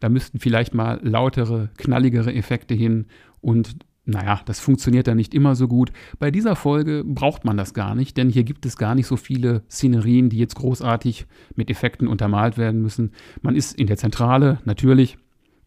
Da 0.00 0.08
müssten 0.08 0.38
vielleicht 0.38 0.74
mal 0.74 1.00
lautere, 1.02 1.70
knalligere 1.76 2.32
Effekte 2.32 2.74
hin 2.74 3.06
und 3.40 3.76
naja, 4.08 4.40
das 4.46 4.58
funktioniert 4.58 5.06
dann 5.06 5.18
nicht 5.18 5.34
immer 5.34 5.54
so 5.54 5.68
gut. 5.68 5.92
Bei 6.18 6.30
dieser 6.30 6.56
Folge 6.56 7.04
braucht 7.04 7.44
man 7.44 7.58
das 7.58 7.74
gar 7.74 7.94
nicht, 7.94 8.16
denn 8.16 8.30
hier 8.30 8.42
gibt 8.42 8.64
es 8.64 8.78
gar 8.78 8.94
nicht 8.94 9.06
so 9.06 9.16
viele 9.16 9.62
Szenerien, 9.70 10.30
die 10.30 10.38
jetzt 10.38 10.54
großartig 10.54 11.26
mit 11.56 11.70
Effekten 11.70 12.08
untermalt 12.08 12.56
werden 12.56 12.80
müssen. 12.80 13.12
Man 13.42 13.54
ist 13.54 13.78
in 13.78 13.86
der 13.86 13.98
Zentrale, 13.98 14.60
natürlich, 14.64 15.18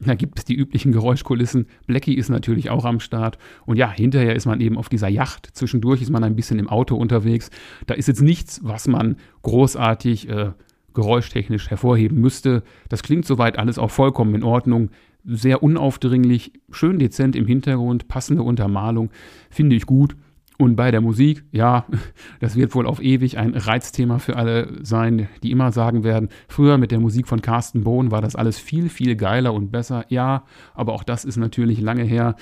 da 0.06 0.16
gibt 0.16 0.40
es 0.40 0.46
die 0.46 0.56
üblichen 0.56 0.92
Geräuschkulissen. 0.92 1.68
Blackie 1.86 2.16
ist 2.16 2.30
natürlich 2.30 2.70
auch 2.70 2.86
am 2.86 3.00
Start. 3.00 3.38
Und 3.66 3.78
ja, 3.78 3.92
hinterher 3.92 4.36
ist 4.36 4.46
man 4.46 4.60
eben 4.60 4.78
auf 4.78 4.90
dieser 4.90 5.08
Yacht. 5.08 5.50
Zwischendurch 5.54 6.02
ist 6.02 6.10
man 6.10 6.24
ein 6.24 6.36
bisschen 6.36 6.60
im 6.60 6.70
Auto 6.70 6.96
unterwegs. 6.96 7.52
Da 7.86 7.94
ist 7.94 8.08
jetzt 8.08 8.22
nichts, 8.22 8.62
was 8.64 8.88
man 8.88 9.18
großartig 9.44 10.30
äh, 10.30 10.52
geräuschtechnisch 10.94 11.70
hervorheben 11.70 12.20
müsste. 12.20 12.64
Das 12.90 13.04
klingt 13.04 13.26
soweit 13.26 13.58
alles 13.58 13.78
auch 13.78 13.92
vollkommen 13.92 14.36
in 14.36 14.44
Ordnung. 14.44 14.90
Sehr 15.24 15.62
unaufdringlich, 15.62 16.52
schön 16.72 16.98
dezent 16.98 17.36
im 17.36 17.46
Hintergrund, 17.46 18.08
passende 18.08 18.42
Untermalung. 18.42 19.12
Finde 19.52 19.76
ich 19.76 19.86
gut. 19.86 20.16
Und 20.62 20.76
bei 20.76 20.92
der 20.92 21.02
Musik, 21.02 21.44
ja, 21.52 21.88
das 22.40 22.56
wird 22.56 22.76
wohl 22.76 22.86
auf 22.86 23.02
ewig 23.02 23.40
ein 23.40 23.56
Reizthema 23.56 24.20
für 24.20 24.36
alle 24.36 24.78
sein, 24.84 25.28
die 25.42 25.50
immer 25.50 25.72
sagen 25.72 26.04
werden, 26.04 26.30
früher 26.48 26.78
mit 26.78 26.92
der 26.92 27.00
Musik 27.00 27.28
von 27.28 27.42
Carsten 27.42 27.84
Bohn 27.84 28.12
war 28.12 28.22
das 28.22 28.36
alles 28.36 28.60
viel, 28.60 28.90
viel 28.90 29.16
geiler 29.16 29.56
und 29.56 29.72
besser. 29.72 30.06
Ja, 30.10 30.44
aber 30.76 30.94
auch 30.94 31.04
das 31.04 31.26
ist 31.26 31.38
natürlich 31.38 31.82
lange 31.82 32.04
her. 32.04 32.36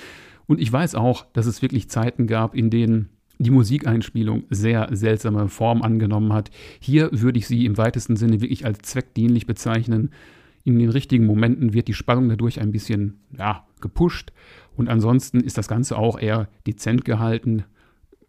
Und 0.46 0.60
ich 0.60 0.70
weiß 0.70 0.96
auch, 0.96 1.24
dass 1.32 1.46
es 1.46 1.62
wirklich 1.62 1.88
Zeiten 1.88 2.26
gab, 2.26 2.54
in 2.54 2.68
denen 2.68 3.08
die 3.38 3.50
Musikeinspielung 3.50 4.42
sehr 4.50 4.90
seltsame 4.92 5.48
Form 5.48 5.80
angenommen 5.80 6.34
hat. 6.34 6.50
Hier 6.78 7.08
würde 7.12 7.38
ich 7.38 7.46
sie 7.46 7.64
im 7.64 7.78
weitesten 7.78 8.16
Sinne 8.16 8.42
wirklich 8.42 8.66
als 8.66 8.80
zweckdienlich 8.80 9.46
bezeichnen. 9.46 10.10
In 10.64 10.78
den 10.78 10.90
richtigen 10.90 11.24
Momenten 11.24 11.72
wird 11.72 11.88
die 11.88 11.94
Spannung 11.94 12.28
dadurch 12.28 12.60
ein 12.60 12.70
bisschen 12.70 13.20
ja, 13.38 13.64
gepusht 13.80 14.30
und 14.76 14.90
ansonsten 14.90 15.40
ist 15.40 15.56
das 15.56 15.68
Ganze 15.68 15.96
auch 15.96 16.20
eher 16.20 16.50
dezent 16.66 17.06
gehalten 17.06 17.64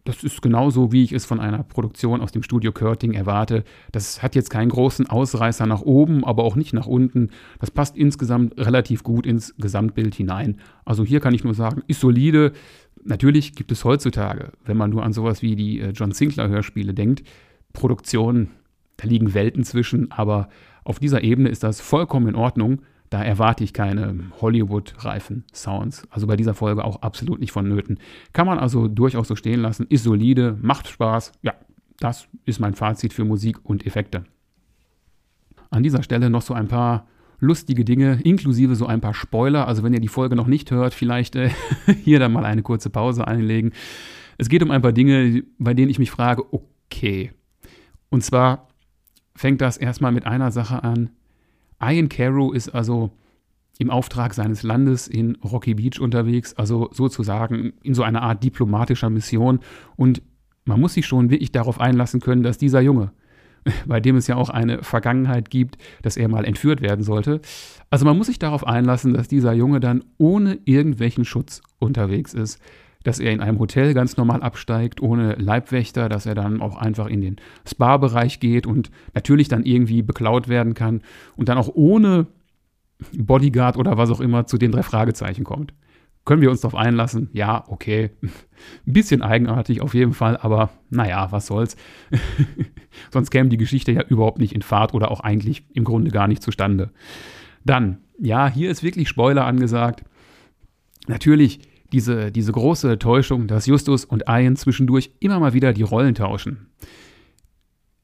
das 0.04 0.24
ist 0.24 0.42
genauso, 0.42 0.90
wie 0.90 1.04
ich 1.04 1.12
es 1.12 1.24
von 1.24 1.38
einer 1.38 1.62
Produktion 1.62 2.20
aus 2.20 2.32
dem 2.32 2.42
Studio 2.42 2.72
Körting 2.72 3.12
erwarte. 3.12 3.62
Das 3.92 4.22
hat 4.22 4.34
jetzt 4.34 4.50
keinen 4.50 4.70
großen 4.70 5.08
Ausreißer 5.08 5.66
nach 5.66 5.82
oben, 5.82 6.24
aber 6.24 6.42
auch 6.42 6.56
nicht 6.56 6.72
nach 6.72 6.86
unten. 6.86 7.30
Das 7.60 7.70
passt 7.70 7.96
insgesamt 7.96 8.58
relativ 8.58 9.04
gut 9.04 9.26
ins 9.26 9.54
Gesamtbild 9.58 10.14
hinein. 10.14 10.58
Also 10.84 11.04
hier 11.04 11.20
kann 11.20 11.34
ich 11.34 11.44
nur 11.44 11.54
sagen, 11.54 11.82
ist 11.86 12.00
solide. 12.00 12.52
Natürlich 13.04 13.54
gibt 13.54 13.70
es 13.70 13.84
heutzutage, 13.84 14.52
wenn 14.64 14.76
man 14.76 14.90
nur 14.90 15.04
an 15.04 15.12
sowas 15.12 15.40
wie 15.40 15.54
die 15.54 15.80
äh, 15.80 15.90
John 15.90 16.12
Sinclair 16.12 16.48
Hörspiele 16.48 16.94
denkt, 16.94 17.22
Produktionen, 17.72 18.50
da 18.96 19.06
liegen 19.06 19.34
Welten 19.34 19.64
zwischen, 19.64 20.10
aber 20.10 20.48
auf 20.84 20.98
dieser 20.98 21.22
Ebene 21.22 21.48
ist 21.48 21.62
das 21.62 21.80
vollkommen 21.80 22.28
in 22.28 22.34
Ordnung. 22.34 22.82
Da 23.12 23.22
erwarte 23.22 23.62
ich 23.62 23.74
keine 23.74 24.30
Hollywood-reifen 24.40 25.44
Sounds. 25.52 26.08
Also 26.08 26.26
bei 26.26 26.34
dieser 26.34 26.54
Folge 26.54 26.82
auch 26.82 27.02
absolut 27.02 27.40
nicht 27.40 27.52
vonnöten. 27.52 27.98
Kann 28.32 28.46
man 28.46 28.58
also 28.58 28.88
durchaus 28.88 29.28
so 29.28 29.36
stehen 29.36 29.60
lassen, 29.60 29.86
ist 29.90 30.04
solide, 30.04 30.56
macht 30.62 30.88
Spaß. 30.88 31.32
Ja, 31.42 31.52
das 32.00 32.26
ist 32.46 32.58
mein 32.58 32.72
Fazit 32.72 33.12
für 33.12 33.26
Musik 33.26 33.58
und 33.64 33.84
Effekte. 33.84 34.24
An 35.68 35.82
dieser 35.82 36.02
Stelle 36.02 36.30
noch 36.30 36.40
so 36.40 36.54
ein 36.54 36.68
paar 36.68 37.06
lustige 37.38 37.84
Dinge, 37.84 38.18
inklusive 38.24 38.76
so 38.76 38.86
ein 38.86 39.02
paar 39.02 39.12
Spoiler. 39.12 39.68
Also 39.68 39.82
wenn 39.82 39.92
ihr 39.92 40.00
die 40.00 40.08
Folge 40.08 40.34
noch 40.34 40.46
nicht 40.46 40.70
hört, 40.70 40.94
vielleicht 40.94 41.36
äh, 41.36 41.50
hier 42.04 42.18
dann 42.18 42.32
mal 42.32 42.46
eine 42.46 42.62
kurze 42.62 42.88
Pause 42.88 43.26
einlegen. 43.28 43.72
Es 44.38 44.48
geht 44.48 44.62
um 44.62 44.70
ein 44.70 44.80
paar 44.80 44.92
Dinge, 44.92 45.42
bei 45.58 45.74
denen 45.74 45.90
ich 45.90 45.98
mich 45.98 46.10
frage, 46.10 46.44
okay. 46.50 47.32
Und 48.08 48.24
zwar 48.24 48.68
fängt 49.36 49.60
das 49.60 49.76
erstmal 49.76 50.12
mit 50.12 50.24
einer 50.24 50.50
Sache 50.50 50.82
an. 50.82 51.10
Ian 51.84 52.08
Carew 52.08 52.52
ist 52.52 52.68
also 52.70 53.10
im 53.78 53.90
Auftrag 53.90 54.34
seines 54.34 54.62
Landes 54.62 55.08
in 55.08 55.36
Rocky 55.36 55.74
Beach 55.74 56.00
unterwegs, 56.00 56.54
also 56.54 56.88
sozusagen 56.92 57.72
in 57.82 57.94
so 57.94 58.02
einer 58.02 58.22
Art 58.22 58.44
diplomatischer 58.44 59.10
Mission. 59.10 59.60
Und 59.96 60.22
man 60.64 60.80
muss 60.80 60.94
sich 60.94 61.06
schon 61.06 61.30
wirklich 61.30 61.52
darauf 61.52 61.80
einlassen 61.80 62.20
können, 62.20 62.42
dass 62.42 62.58
dieser 62.58 62.80
Junge, 62.80 63.12
bei 63.86 64.00
dem 64.00 64.16
es 64.16 64.26
ja 64.26 64.36
auch 64.36 64.50
eine 64.50 64.82
Vergangenheit 64.82 65.50
gibt, 65.50 65.78
dass 66.02 66.16
er 66.16 66.28
mal 66.28 66.44
entführt 66.44 66.80
werden 66.80 67.02
sollte. 67.02 67.40
Also 67.90 68.04
man 68.04 68.16
muss 68.16 68.28
sich 68.28 68.38
darauf 68.38 68.66
einlassen, 68.66 69.14
dass 69.14 69.26
dieser 69.26 69.52
Junge 69.52 69.80
dann 69.80 70.04
ohne 70.18 70.58
irgendwelchen 70.64 71.24
Schutz 71.24 71.62
unterwegs 71.78 72.34
ist 72.34 72.60
dass 73.04 73.18
er 73.18 73.32
in 73.32 73.40
einem 73.40 73.58
Hotel 73.58 73.94
ganz 73.94 74.16
normal 74.16 74.42
absteigt, 74.42 75.00
ohne 75.02 75.34
Leibwächter, 75.34 76.08
dass 76.08 76.26
er 76.26 76.34
dann 76.34 76.60
auch 76.60 76.76
einfach 76.76 77.06
in 77.06 77.20
den 77.20 77.36
Spa-Bereich 77.66 78.40
geht 78.40 78.66
und 78.66 78.90
natürlich 79.14 79.48
dann 79.48 79.64
irgendwie 79.64 80.02
beklaut 80.02 80.48
werden 80.48 80.74
kann 80.74 81.02
und 81.36 81.48
dann 81.48 81.58
auch 81.58 81.70
ohne 81.74 82.26
Bodyguard 83.16 83.76
oder 83.76 83.96
was 83.96 84.10
auch 84.10 84.20
immer 84.20 84.46
zu 84.46 84.58
den 84.58 84.72
drei 84.72 84.82
Fragezeichen 84.82 85.44
kommt. 85.44 85.74
Können 86.24 86.40
wir 86.40 86.50
uns 86.50 86.60
darauf 86.60 86.78
einlassen? 86.78 87.30
Ja, 87.32 87.64
okay. 87.66 88.10
Ein 88.22 88.92
bisschen 88.92 89.22
eigenartig 89.22 89.80
auf 89.80 89.94
jeden 89.94 90.12
Fall, 90.12 90.36
aber 90.36 90.70
naja, 90.88 91.32
was 91.32 91.46
soll's. 91.46 91.76
Sonst 93.10 93.30
käme 93.30 93.48
die 93.48 93.56
Geschichte 93.56 93.90
ja 93.90 94.02
überhaupt 94.02 94.38
nicht 94.38 94.54
in 94.54 94.62
Fahrt 94.62 94.94
oder 94.94 95.10
auch 95.10 95.20
eigentlich 95.20 95.64
im 95.74 95.82
Grunde 95.82 96.12
gar 96.12 96.28
nicht 96.28 96.42
zustande. 96.42 96.90
Dann, 97.64 97.98
ja, 98.18 98.48
hier 98.48 98.70
ist 98.70 98.84
wirklich 98.84 99.08
Spoiler 99.08 99.44
angesagt. 99.44 100.04
Natürlich 101.08 101.60
diese, 101.92 102.32
diese 102.32 102.52
große 102.52 102.98
Täuschung, 102.98 103.46
dass 103.46 103.66
Justus 103.66 104.04
und 104.04 104.24
Ian 104.28 104.56
zwischendurch 104.56 105.12
immer 105.20 105.38
mal 105.38 105.52
wieder 105.52 105.72
die 105.72 105.82
Rollen 105.82 106.14
tauschen. 106.14 106.68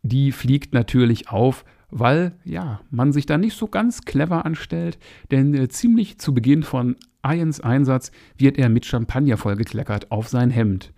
Die 0.03 0.33
fliegt 0.33 0.75
natürlich 0.75 1.29
auf, 1.31 1.65
weil 1.91 2.33
ja, 2.45 2.81
man 2.91 3.13
sich 3.13 3.27
da 3.27 3.39
nicht 3.39 3.57
so 3.57 3.67
ganz 3.67 4.03
clever 4.03 4.45
anstellt, 4.45 4.99
denn 5.31 5.55
äh, 5.55 5.69
ziemlich 5.69 6.19
zu 6.19 6.35
Beginn 6.35 6.63
von 6.63 6.97
Ians 7.25 7.61
Einsatz 7.61 8.13
wird 8.37 8.59
er 8.59 8.69
mit 8.69 8.85
Champagner 8.85 9.37
vollgekleckert 9.37 10.11
auf 10.11 10.29
sein 10.29 10.51
Hemd. 10.51 10.93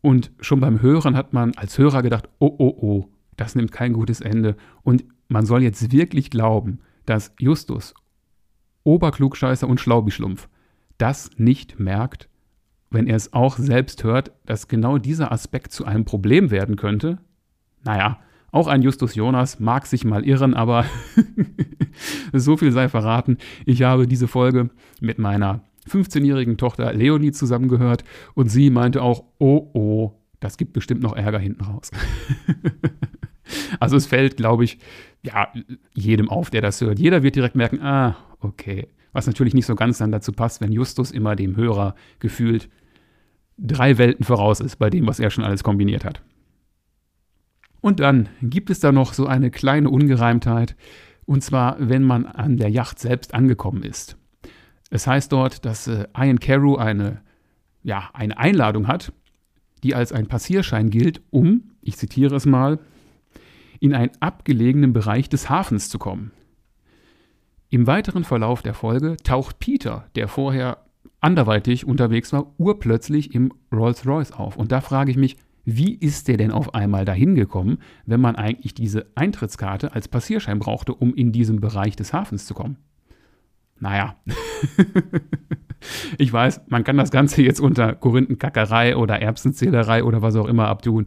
Und 0.00 0.32
schon 0.40 0.60
beim 0.60 0.80
Hören 0.80 1.16
hat 1.16 1.32
man 1.32 1.54
als 1.56 1.78
Hörer 1.78 2.02
gedacht, 2.02 2.28
oh 2.38 2.54
oh 2.58 2.76
oh, 2.80 3.08
das 3.36 3.54
nimmt 3.54 3.72
kein 3.72 3.92
gutes 3.92 4.20
Ende. 4.20 4.56
Und 4.82 5.04
man 5.28 5.46
soll 5.46 5.62
jetzt 5.62 5.92
wirklich 5.92 6.30
glauben, 6.30 6.80
dass 7.06 7.32
Justus, 7.38 7.94
Oberklugscheißer 8.84 9.66
und 9.66 9.80
Schlaubischlumpf, 9.80 10.48
das 10.98 11.30
nicht 11.36 11.78
merkt, 11.78 12.28
wenn 12.90 13.06
er 13.06 13.16
es 13.16 13.32
auch 13.32 13.58
selbst 13.58 14.04
hört, 14.04 14.32
dass 14.46 14.68
genau 14.68 14.98
dieser 14.98 15.32
Aspekt 15.32 15.72
zu 15.72 15.84
einem 15.84 16.04
Problem 16.04 16.50
werden 16.50 16.76
könnte? 16.76 17.18
Naja, 17.84 18.18
auch 18.50 18.68
ein 18.68 18.82
Justus 18.82 19.16
Jonas 19.16 19.58
mag 19.58 19.86
sich 19.86 20.04
mal 20.04 20.24
irren, 20.24 20.54
aber 20.54 20.84
so 22.32 22.56
viel 22.56 22.70
sei 22.70 22.88
verraten. 22.88 23.38
Ich 23.66 23.82
habe 23.82 24.06
diese 24.06 24.28
Folge 24.28 24.70
mit 25.00 25.18
meiner 25.18 25.64
15-jährigen 25.88 26.56
Tochter 26.56 26.92
Leonie 26.92 27.32
zusammengehört 27.32 28.04
und 28.34 28.48
sie 28.48 28.70
meinte 28.70 29.02
auch, 29.02 29.24
oh 29.38 29.70
oh, 29.74 30.12
das 30.40 30.56
gibt 30.56 30.72
bestimmt 30.72 31.02
noch 31.02 31.16
Ärger 31.16 31.38
hinten 31.38 31.64
raus. 31.64 31.90
also 33.80 33.96
es 33.96 34.06
fällt, 34.06 34.36
glaube 34.36 34.64
ich, 34.64 34.78
ja, 35.22 35.48
jedem 35.92 36.28
auf, 36.28 36.50
der 36.50 36.60
das 36.60 36.80
hört. 36.80 36.98
Jeder 36.98 37.22
wird 37.22 37.36
direkt 37.36 37.56
merken, 37.56 37.80
ah, 37.82 38.16
okay, 38.40 38.88
was 39.14 39.26
natürlich 39.26 39.54
nicht 39.54 39.64
so 39.64 39.74
ganz 39.74 39.96
dann 39.96 40.12
dazu 40.12 40.32
passt, 40.32 40.60
wenn 40.60 40.72
Justus 40.72 41.10
immer 41.10 41.36
dem 41.36 41.56
Hörer 41.56 41.94
gefühlt 42.18 42.68
drei 43.56 43.96
Welten 43.96 44.24
voraus 44.24 44.60
ist 44.60 44.76
bei 44.76 44.90
dem, 44.90 45.06
was 45.06 45.20
er 45.20 45.30
schon 45.30 45.44
alles 45.44 45.64
kombiniert 45.64 46.04
hat. 46.04 46.20
Und 47.80 48.00
dann 48.00 48.28
gibt 48.42 48.70
es 48.70 48.80
da 48.80 48.92
noch 48.92 49.14
so 49.14 49.26
eine 49.26 49.50
kleine 49.50 49.88
Ungereimtheit, 49.88 50.76
und 51.26 51.42
zwar, 51.42 51.76
wenn 51.78 52.02
man 52.02 52.26
an 52.26 52.58
der 52.58 52.68
Yacht 52.68 52.98
selbst 52.98 53.32
angekommen 53.32 53.82
ist. 53.82 54.18
Es 54.90 55.06
heißt 55.06 55.32
dort, 55.32 55.64
dass 55.64 55.86
äh, 55.86 56.06
Ian 56.16 56.38
Carew 56.38 56.76
eine, 56.76 57.22
ja, 57.82 58.10
eine 58.12 58.36
Einladung 58.36 58.88
hat, 58.88 59.12
die 59.82 59.94
als 59.94 60.12
ein 60.12 60.26
Passierschein 60.26 60.90
gilt, 60.90 61.22
um, 61.30 61.70
ich 61.80 61.96
zitiere 61.96 62.36
es 62.36 62.46
mal, 62.46 62.78
in 63.80 63.94
einen 63.94 64.12
abgelegenen 64.20 64.92
Bereich 64.92 65.28
des 65.28 65.48
Hafens 65.48 65.88
zu 65.88 65.98
kommen. 65.98 66.32
Im 67.74 67.88
weiteren 67.88 68.22
Verlauf 68.22 68.62
der 68.62 68.72
Folge 68.72 69.16
taucht 69.24 69.58
Peter, 69.58 70.04
der 70.14 70.28
vorher 70.28 70.78
anderweitig 71.20 71.84
unterwegs 71.84 72.32
war, 72.32 72.54
urplötzlich 72.56 73.34
im 73.34 73.52
Rolls-Royce 73.72 74.30
auf. 74.30 74.56
Und 74.56 74.70
da 74.70 74.80
frage 74.80 75.10
ich 75.10 75.16
mich, 75.16 75.36
wie 75.64 75.92
ist 75.92 76.28
der 76.28 76.36
denn 76.36 76.52
auf 76.52 76.72
einmal 76.76 77.04
dahin 77.04 77.34
gekommen, 77.34 77.78
wenn 78.06 78.20
man 78.20 78.36
eigentlich 78.36 78.74
diese 78.74 79.06
Eintrittskarte 79.16 79.92
als 79.92 80.06
Passierschein 80.06 80.60
brauchte, 80.60 80.94
um 80.94 81.16
in 81.16 81.32
diesem 81.32 81.60
Bereich 81.60 81.96
des 81.96 82.12
Hafens 82.12 82.46
zu 82.46 82.54
kommen? 82.54 82.76
Naja, 83.80 84.14
ich 86.18 86.32
weiß, 86.32 86.60
man 86.68 86.84
kann 86.84 86.96
das 86.96 87.10
Ganze 87.10 87.42
jetzt 87.42 87.58
unter 87.58 87.92
Korinthenkackerei 87.96 88.96
oder 88.96 89.20
Erbsenzählerei 89.20 90.04
oder 90.04 90.22
was 90.22 90.36
auch 90.36 90.46
immer 90.46 90.68
abtun. 90.68 91.06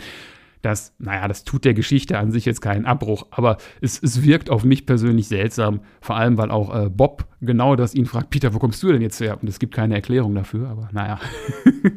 Das, 0.62 0.96
naja, 0.98 1.28
das 1.28 1.44
tut 1.44 1.66
der 1.66 1.74
Geschichte 1.74 2.18
an 2.18 2.32
sich 2.32 2.46
jetzt 2.46 2.62
keinen 2.62 2.86
Abbruch, 2.86 3.28
aber 3.32 3.58
es, 3.82 4.02
es 4.02 4.24
wirkt 4.24 4.50
auf 4.50 4.64
mich 4.64 4.86
persönlich 4.86 5.28
seltsam, 5.28 5.82
vor 6.02 6.16
allem 6.16 6.38
weil 6.38 6.52
auch 6.52 6.74
äh, 6.76 6.90
Bob 6.90 7.28
genau 7.42 7.76
das 7.76 7.94
ihn 7.94 8.06
fragt, 8.06 8.30
Peter, 8.32 8.54
wo 8.54 8.60
kommst 8.60 8.82
du 8.84 8.92
denn 8.92 9.02
jetzt 9.02 9.20
her? 9.20 9.38
Und 9.42 9.48
es 9.48 9.60
gibt 9.60 9.76
keine 9.76 9.96
Erklärung 9.96 10.34
dafür, 10.34 10.70
aber 10.70 10.90
naja, 10.92 11.20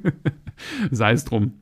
sei 0.90 1.12
es 1.12 1.24
drum. 1.24 1.54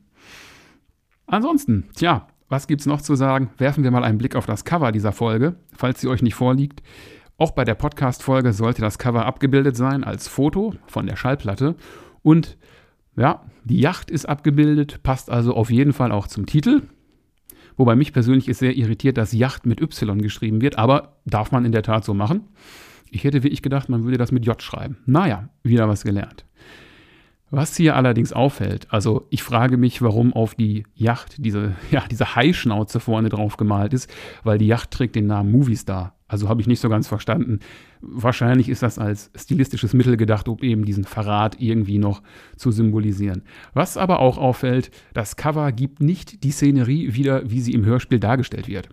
Ansonsten, 1.25 1.89
tja, 1.95 2.27
was 2.49 2.67
gibt's 2.67 2.87
noch 2.87 3.01
zu 3.01 3.15
sagen? 3.15 3.51
Werfen 3.57 3.83
wir 3.83 3.91
mal 3.91 4.03
einen 4.03 4.17
Blick 4.17 4.35
auf 4.35 4.47
das 4.47 4.65
Cover 4.65 4.91
dieser 4.91 5.11
Folge, 5.11 5.55
falls 5.75 6.01
sie 6.01 6.07
euch 6.07 6.23
nicht 6.23 6.35
vorliegt. 6.35 6.81
Auch 7.37 7.51
bei 7.51 7.63
der 7.63 7.75
Podcast-Folge 7.75 8.51
sollte 8.51 8.81
das 8.81 8.97
Cover 8.97 9.25
abgebildet 9.25 9.77
sein 9.77 10.03
als 10.03 10.27
Foto 10.27 10.73
von 10.87 11.05
der 11.05 11.15
Schallplatte. 11.15 11.75
Und 12.21 12.57
ja, 13.19 13.43
die 13.65 13.79
Yacht 13.79 14.09
ist 14.09 14.25
abgebildet, 14.27 15.03
passt 15.03 15.29
also 15.29 15.53
auf 15.53 15.69
jeden 15.69 15.93
Fall 15.93 16.11
auch 16.11 16.27
zum 16.27 16.45
Titel. 16.45 16.83
Wobei 17.75 17.95
mich 17.95 18.13
persönlich 18.13 18.47
ist 18.47 18.59
sehr 18.59 18.75
irritiert, 18.75 19.17
dass 19.17 19.33
Yacht 19.33 19.65
mit 19.65 19.81
Y 19.81 20.21
geschrieben 20.21 20.61
wird, 20.61 20.77
aber 20.77 21.17
darf 21.25 21.51
man 21.51 21.65
in 21.65 21.71
der 21.71 21.83
Tat 21.83 22.03
so 22.03 22.13
machen. 22.13 22.41
Ich 23.11 23.23
hätte 23.23 23.43
wirklich 23.43 23.61
gedacht, 23.61 23.89
man 23.89 24.03
würde 24.03 24.17
das 24.17 24.31
mit 24.31 24.45
J 24.45 24.61
schreiben. 24.61 24.97
Naja, 25.05 25.49
wieder 25.63 25.87
was 25.87 26.03
gelernt. 26.03 26.45
Was 27.51 27.75
hier 27.75 27.95
allerdings 27.95 28.31
auffällt, 28.31 28.87
also 28.91 29.25
ich 29.31 29.41
frage 29.41 29.77
mich, 29.77 30.03
warum 30.03 30.33
auf 30.33 30.53
die 30.53 30.83
Yacht 30.93 31.35
diese, 31.39 31.75
ja, 31.91 32.03
diese 32.09 32.35
Haischnauze 32.35 32.99
vorne 32.99 33.29
drauf 33.29 33.57
gemalt 33.57 33.93
ist, 33.93 34.09
weil 34.43 34.57
die 34.57 34.67
Yacht 34.67 34.91
trägt 34.91 35.15
den 35.15 35.27
Namen 35.27 35.51
Movie 35.51 35.75
Star. 35.75 36.13
Also 36.27 36.47
habe 36.47 36.61
ich 36.61 36.67
nicht 36.67 36.79
so 36.79 36.89
ganz 36.89 37.07
verstanden. 37.07 37.59
Wahrscheinlich 38.01 38.69
ist 38.69 38.83
das 38.83 38.99
als 38.99 39.31
stilistisches 39.35 39.93
Mittel 39.93 40.15
gedacht, 40.15 40.47
um 40.47 40.59
eben 40.59 40.85
diesen 40.85 41.03
Verrat 41.05 41.59
irgendwie 41.59 41.97
noch 41.97 42.21
zu 42.55 42.69
symbolisieren. 42.71 43.41
Was 43.73 43.97
aber 43.97 44.19
auch 44.19 44.37
auffällt, 44.37 44.91
das 45.13 45.35
Cover 45.35 45.71
gibt 45.71 46.01
nicht 46.01 46.43
die 46.43 46.51
Szenerie 46.51 47.15
wieder, 47.15 47.49
wie 47.49 47.61
sie 47.61 47.73
im 47.73 47.83
Hörspiel 47.83 48.19
dargestellt 48.19 48.67
wird. 48.67 48.89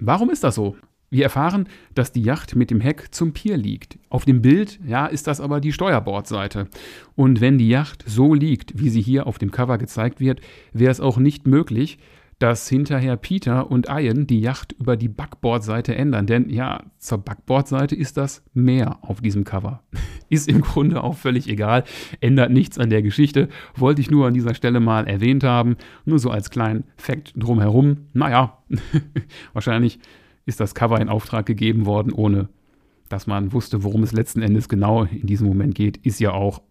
Warum 0.00 0.30
ist 0.30 0.42
das 0.42 0.56
so? 0.56 0.74
Wir 1.12 1.24
erfahren, 1.24 1.68
dass 1.94 2.12
die 2.12 2.22
Yacht 2.22 2.56
mit 2.56 2.70
dem 2.70 2.80
Heck 2.80 3.08
zum 3.10 3.34
Pier 3.34 3.58
liegt. 3.58 3.98
Auf 4.08 4.24
dem 4.24 4.40
Bild, 4.40 4.80
ja, 4.86 5.04
ist 5.04 5.26
das 5.26 5.42
aber 5.42 5.60
die 5.60 5.74
Steuerbordseite. 5.74 6.68
Und 7.16 7.42
wenn 7.42 7.58
die 7.58 7.68
Yacht 7.68 8.02
so 8.06 8.32
liegt, 8.32 8.80
wie 8.80 8.88
sie 8.88 9.02
hier 9.02 9.26
auf 9.26 9.36
dem 9.36 9.50
Cover 9.50 9.76
gezeigt 9.76 10.20
wird, 10.20 10.40
wäre 10.72 10.90
es 10.90 11.02
auch 11.02 11.18
nicht 11.18 11.46
möglich, 11.46 11.98
dass 12.38 12.66
hinterher 12.66 13.18
Peter 13.18 13.70
und 13.70 13.88
Ian 13.90 14.26
die 14.26 14.40
Yacht 14.40 14.72
über 14.72 14.96
die 14.96 15.10
Backbordseite 15.10 15.94
ändern. 15.94 16.26
Denn 16.26 16.48
ja, 16.48 16.82
zur 16.96 17.18
Backbordseite 17.18 17.94
ist 17.94 18.16
das 18.16 18.42
Meer 18.54 18.96
auf 19.02 19.20
diesem 19.20 19.44
Cover. 19.44 19.82
Ist 20.30 20.48
im 20.48 20.62
Grunde 20.62 21.04
auch 21.04 21.18
völlig 21.18 21.46
egal, 21.46 21.84
ändert 22.20 22.50
nichts 22.50 22.78
an 22.78 22.88
der 22.88 23.02
Geschichte. 23.02 23.50
Wollte 23.76 24.00
ich 24.00 24.10
nur 24.10 24.26
an 24.28 24.32
dieser 24.32 24.54
Stelle 24.54 24.80
mal 24.80 25.06
erwähnt 25.06 25.44
haben. 25.44 25.76
Nur 26.06 26.18
so 26.18 26.30
als 26.30 26.48
kleinen 26.48 26.84
Fact 26.96 27.34
drumherum. 27.36 28.06
Naja, 28.14 28.56
wahrscheinlich 29.52 29.98
ist 30.46 30.60
das 30.60 30.74
Cover 30.74 31.00
in 31.00 31.08
Auftrag 31.08 31.46
gegeben 31.46 31.86
worden, 31.86 32.12
ohne 32.12 32.48
dass 33.08 33.26
man 33.26 33.52
wusste, 33.52 33.84
worum 33.84 34.02
es 34.02 34.12
letzten 34.12 34.42
Endes 34.42 34.68
genau 34.68 35.04
in 35.04 35.26
diesem 35.26 35.46
Moment 35.46 35.74
geht. 35.74 35.98
Ist 35.98 36.20
ja 36.20 36.32
auch 36.32 36.62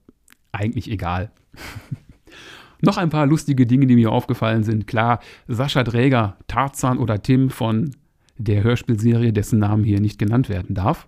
eigentlich 0.52 0.90
egal. 0.90 1.32
Noch 2.82 2.98
ein 2.98 3.12
paar 3.12 3.28
lustige 3.28 3.68
Dinge, 3.68 3.86
die 3.86 3.96
mir 3.96 4.12
aufgefallen 4.12 4.64
sind. 4.64 4.88
Klar, 4.88 5.20
Sascha 5.48 5.84
Dräger, 5.84 6.38
Tarzan 6.48 6.98
oder 6.98 7.22
Tim 7.22 7.52
von 7.52 7.92
der 8.38 8.64
Hörspielserie, 8.64 9.34
dessen 9.34 9.60
Namen 9.60 9.84
hier 9.84 10.02
nicht 10.02 10.18
genannt 10.18 10.50
werden 10.50 10.74
darf, 10.74 11.08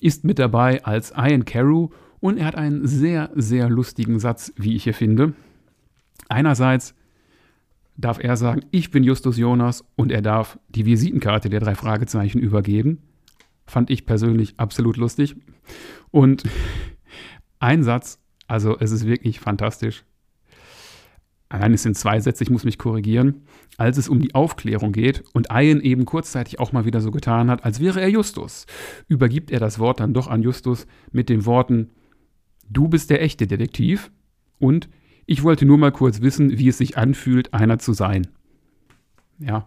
ist 0.00 0.22
mit 0.22 0.38
dabei 0.38 0.84
als 0.84 1.12
Ian 1.16 1.44
Carew 1.44 1.88
und 2.20 2.38
er 2.38 2.46
hat 2.46 2.54
einen 2.54 2.86
sehr, 2.86 3.30
sehr 3.34 3.68
lustigen 3.68 4.20
Satz, 4.20 4.52
wie 4.56 4.76
ich 4.76 4.84
hier 4.84 4.94
finde. 4.94 5.34
Einerseits 6.28 6.94
darf 7.96 8.22
er 8.22 8.36
sagen, 8.36 8.62
ich 8.70 8.90
bin 8.90 9.04
Justus 9.04 9.36
Jonas 9.36 9.84
und 9.96 10.12
er 10.12 10.22
darf 10.22 10.58
die 10.68 10.86
Visitenkarte 10.86 11.48
der 11.48 11.60
drei 11.60 11.74
Fragezeichen 11.74 12.38
übergeben. 12.38 13.02
Fand 13.66 13.90
ich 13.90 14.06
persönlich 14.06 14.54
absolut 14.58 14.96
lustig. 14.96 15.36
Und 16.10 16.44
ein 17.58 17.82
Satz, 17.82 18.20
also 18.46 18.78
es 18.78 18.92
ist 18.92 19.06
wirklich 19.06 19.40
fantastisch. 19.40 20.04
Nein, 21.50 21.74
es 21.74 21.84
sind 21.84 21.96
zwei 21.96 22.18
Sätze, 22.20 22.42
ich 22.42 22.50
muss 22.50 22.64
mich 22.64 22.76
korrigieren. 22.76 23.42
Als 23.76 23.98
es 23.98 24.08
um 24.08 24.20
die 24.20 24.34
Aufklärung 24.34 24.92
geht 24.92 25.22
und 25.32 25.48
Ian 25.50 25.80
eben 25.80 26.04
kurzzeitig 26.04 26.58
auch 26.58 26.72
mal 26.72 26.84
wieder 26.84 27.00
so 27.00 27.10
getan 27.10 27.50
hat, 27.50 27.64
als 27.64 27.80
wäre 27.80 28.00
er 28.00 28.08
Justus, 28.08 28.66
übergibt 29.08 29.50
er 29.50 29.60
das 29.60 29.78
Wort 29.78 30.00
dann 30.00 30.12
doch 30.12 30.26
an 30.26 30.42
Justus 30.42 30.86
mit 31.12 31.28
den 31.28 31.46
Worten: 31.46 31.90
Du 32.68 32.88
bist 32.88 33.10
der 33.10 33.22
echte 33.22 33.46
Detektiv 33.46 34.10
und 34.58 34.88
ich 35.26 35.42
wollte 35.42 35.66
nur 35.66 35.78
mal 35.78 35.92
kurz 35.92 36.20
wissen, 36.20 36.58
wie 36.58 36.68
es 36.68 36.78
sich 36.78 36.96
anfühlt, 36.96 37.52
einer 37.52 37.78
zu 37.78 37.92
sein. 37.92 38.28
Ja, 39.38 39.66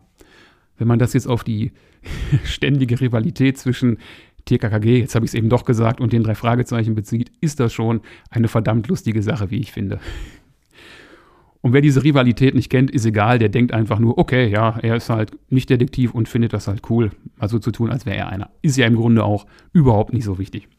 wenn 0.78 0.88
man 0.88 1.00
das 1.00 1.14
jetzt 1.14 1.28
auf 1.28 1.44
die 1.44 1.74
ständige 2.46 3.00
Rivalität 3.00 3.58
zwischen 3.58 3.98
TKKG, 4.46 5.00
jetzt 5.00 5.16
habe 5.16 5.26
ich 5.26 5.32
es 5.32 5.36
eben 5.36 5.50
doch 5.50 5.66
gesagt, 5.66 6.02
und 6.02 6.14
den 6.14 6.24
drei 6.24 6.34
Fragezeichen 6.34 6.96
bezieht, 6.96 7.32
ist 7.42 7.60
das 7.60 7.74
schon 7.74 8.02
eine 8.30 8.48
verdammt 8.48 8.88
lustige 8.88 9.22
Sache, 9.22 9.52
wie 9.52 9.60
ich 9.60 9.72
finde. 9.72 10.00
Und 11.62 11.74
wer 11.74 11.82
diese 11.82 12.04
Rivalität 12.06 12.56
nicht 12.56 12.70
kennt, 12.70 12.90
ist 12.90 13.06
egal, 13.06 13.38
der 13.38 13.50
denkt 13.50 13.74
einfach 13.74 14.00
nur, 14.00 14.18
okay, 14.18 14.48
ja, 14.48 14.80
er 14.82 14.96
ist 14.96 15.10
halt 15.10 15.38
nicht 15.50 15.70
Detektiv 15.70 16.14
und 16.14 16.30
findet 16.30 16.54
das 16.54 16.70
halt 16.70 16.90
cool, 16.90 17.12
mal 17.38 17.50
so 17.50 17.60
zu 17.60 17.72
tun, 17.72 17.92
als 17.92 18.06
wäre 18.06 18.16
er 18.16 18.30
einer. 18.30 18.50
Ist 18.62 18.78
ja 18.78 18.88
im 18.88 18.96
Grunde 18.96 19.26
auch 19.26 19.46
überhaupt 19.74 20.14
nicht 20.14 20.24
so 20.24 20.40
wichtig. 20.40 20.70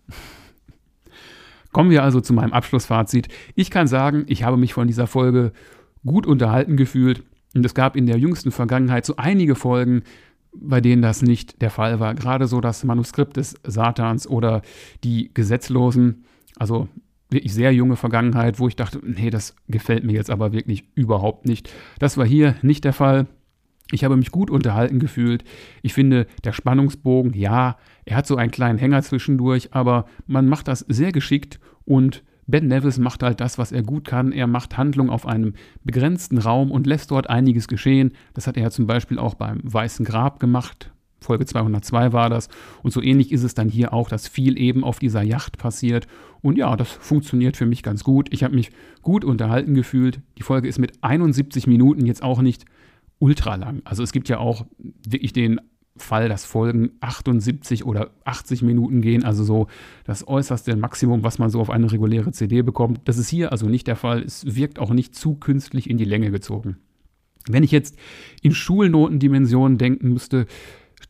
Kommen 1.72 1.90
wir 1.90 2.02
also 2.02 2.20
zu 2.20 2.32
meinem 2.32 2.52
Abschlussfazit. 2.52 3.28
Ich 3.54 3.70
kann 3.70 3.86
sagen, 3.86 4.24
ich 4.26 4.42
habe 4.42 4.56
mich 4.56 4.74
von 4.74 4.86
dieser 4.86 5.06
Folge 5.06 5.52
gut 6.04 6.26
unterhalten 6.26 6.76
gefühlt 6.76 7.22
und 7.54 7.64
es 7.64 7.74
gab 7.74 7.96
in 7.96 8.06
der 8.06 8.18
jüngsten 8.18 8.50
Vergangenheit 8.50 9.04
so 9.04 9.16
einige 9.16 9.54
Folgen, 9.54 10.02
bei 10.52 10.80
denen 10.80 11.02
das 11.02 11.22
nicht 11.22 11.62
der 11.62 11.70
Fall 11.70 12.00
war. 12.00 12.14
Gerade 12.14 12.46
so 12.46 12.60
das 12.60 12.82
Manuskript 12.84 13.36
des 13.36 13.54
Satans 13.64 14.26
oder 14.26 14.62
die 15.04 15.30
Gesetzlosen, 15.32 16.24
also 16.56 16.88
wirklich 17.30 17.54
sehr 17.54 17.72
junge 17.72 17.96
Vergangenheit, 17.96 18.58
wo 18.58 18.66
ich 18.66 18.76
dachte, 18.76 19.00
nee, 19.02 19.30
das 19.30 19.54
gefällt 19.68 20.04
mir 20.04 20.12
jetzt 20.12 20.30
aber 20.30 20.52
wirklich 20.52 20.84
überhaupt 20.94 21.46
nicht. 21.46 21.70
Das 22.00 22.16
war 22.16 22.26
hier 22.26 22.56
nicht 22.62 22.84
der 22.84 22.92
Fall. 22.92 23.26
Ich 23.92 24.04
habe 24.04 24.16
mich 24.16 24.30
gut 24.30 24.50
unterhalten 24.50 24.98
gefühlt. 24.98 25.44
Ich 25.82 25.94
finde, 25.94 26.26
der 26.44 26.52
Spannungsbogen, 26.52 27.34
ja, 27.34 27.76
er 28.04 28.16
hat 28.16 28.26
so 28.26 28.36
einen 28.36 28.50
kleinen 28.50 28.78
Hänger 28.78 29.02
zwischendurch, 29.02 29.72
aber 29.72 30.06
man 30.26 30.48
macht 30.48 30.68
das 30.68 30.80
sehr 30.88 31.12
geschickt 31.12 31.60
und 31.84 32.22
Ben 32.46 32.66
Nevis 32.66 32.98
macht 32.98 33.22
halt 33.22 33.40
das, 33.40 33.58
was 33.58 33.70
er 33.70 33.82
gut 33.82 34.06
kann. 34.06 34.32
Er 34.32 34.48
macht 34.48 34.76
Handlung 34.76 35.08
auf 35.08 35.26
einem 35.26 35.54
begrenzten 35.84 36.38
Raum 36.38 36.70
und 36.70 36.86
lässt 36.86 37.12
dort 37.12 37.30
einiges 37.30 37.68
geschehen. 37.68 38.12
Das 38.34 38.46
hat 38.46 38.56
er 38.56 38.64
ja 38.64 38.70
zum 38.70 38.86
Beispiel 38.86 39.18
auch 39.18 39.34
beim 39.34 39.60
Weißen 39.62 40.04
Grab 40.04 40.40
gemacht. 40.40 40.92
Folge 41.20 41.46
202 41.46 42.12
war 42.12 42.30
das. 42.30 42.48
Und 42.82 42.92
so 42.92 43.02
ähnlich 43.02 43.30
ist 43.30 43.44
es 43.44 43.54
dann 43.54 43.68
hier 43.68 43.92
auch, 43.92 44.08
dass 44.08 44.26
viel 44.26 44.58
eben 44.58 44.84
auf 44.84 44.98
dieser 44.98 45.22
Yacht 45.22 45.58
passiert. 45.58 46.06
Und 46.40 46.56
ja, 46.56 46.74
das 46.76 46.90
funktioniert 46.90 47.56
für 47.56 47.66
mich 47.66 47.82
ganz 47.82 48.02
gut. 48.02 48.28
Ich 48.32 48.42
habe 48.42 48.54
mich 48.54 48.70
gut 49.02 49.24
unterhalten 49.24 49.74
gefühlt. 49.74 50.20
Die 50.38 50.42
Folge 50.42 50.68
ist 50.68 50.78
mit 50.78 50.92
71 51.02 51.66
Minuten 51.66 52.06
jetzt 52.06 52.22
auch 52.22 52.40
nicht 52.40 52.64
ultra 53.18 53.54
lang. 53.56 53.82
Also 53.84 54.02
es 54.02 54.12
gibt 54.12 54.28
ja 54.28 54.38
auch 54.38 54.66
wirklich 55.06 55.32
den 55.32 55.60
Fall, 55.96 56.28
dass 56.28 56.44
Folgen 56.44 56.92
78 57.00 57.84
oder 57.84 58.10
80 58.24 58.62
Minuten 58.62 59.00
gehen, 59.02 59.24
also 59.24 59.44
so 59.44 59.66
das 60.04 60.26
äußerste 60.26 60.76
Maximum, 60.76 61.24
was 61.24 61.38
man 61.38 61.50
so 61.50 61.60
auf 61.60 61.70
eine 61.70 61.90
reguläre 61.90 62.32
CD 62.32 62.62
bekommt. 62.62 63.00
Das 63.04 63.18
ist 63.18 63.28
hier 63.28 63.52
also 63.52 63.66
nicht 63.66 63.86
der 63.86 63.96
Fall. 63.96 64.22
Es 64.22 64.56
wirkt 64.56 64.78
auch 64.78 64.90
nicht 64.90 65.14
zu 65.14 65.34
künstlich 65.34 65.90
in 65.90 65.98
die 65.98 66.04
Länge 66.04 66.30
gezogen. 66.30 66.76
Wenn 67.48 67.62
ich 67.62 67.70
jetzt 67.70 67.96
in 68.42 68.52
Schulnotendimensionen 68.52 69.78
denken 69.78 70.12
müsste, 70.12 70.46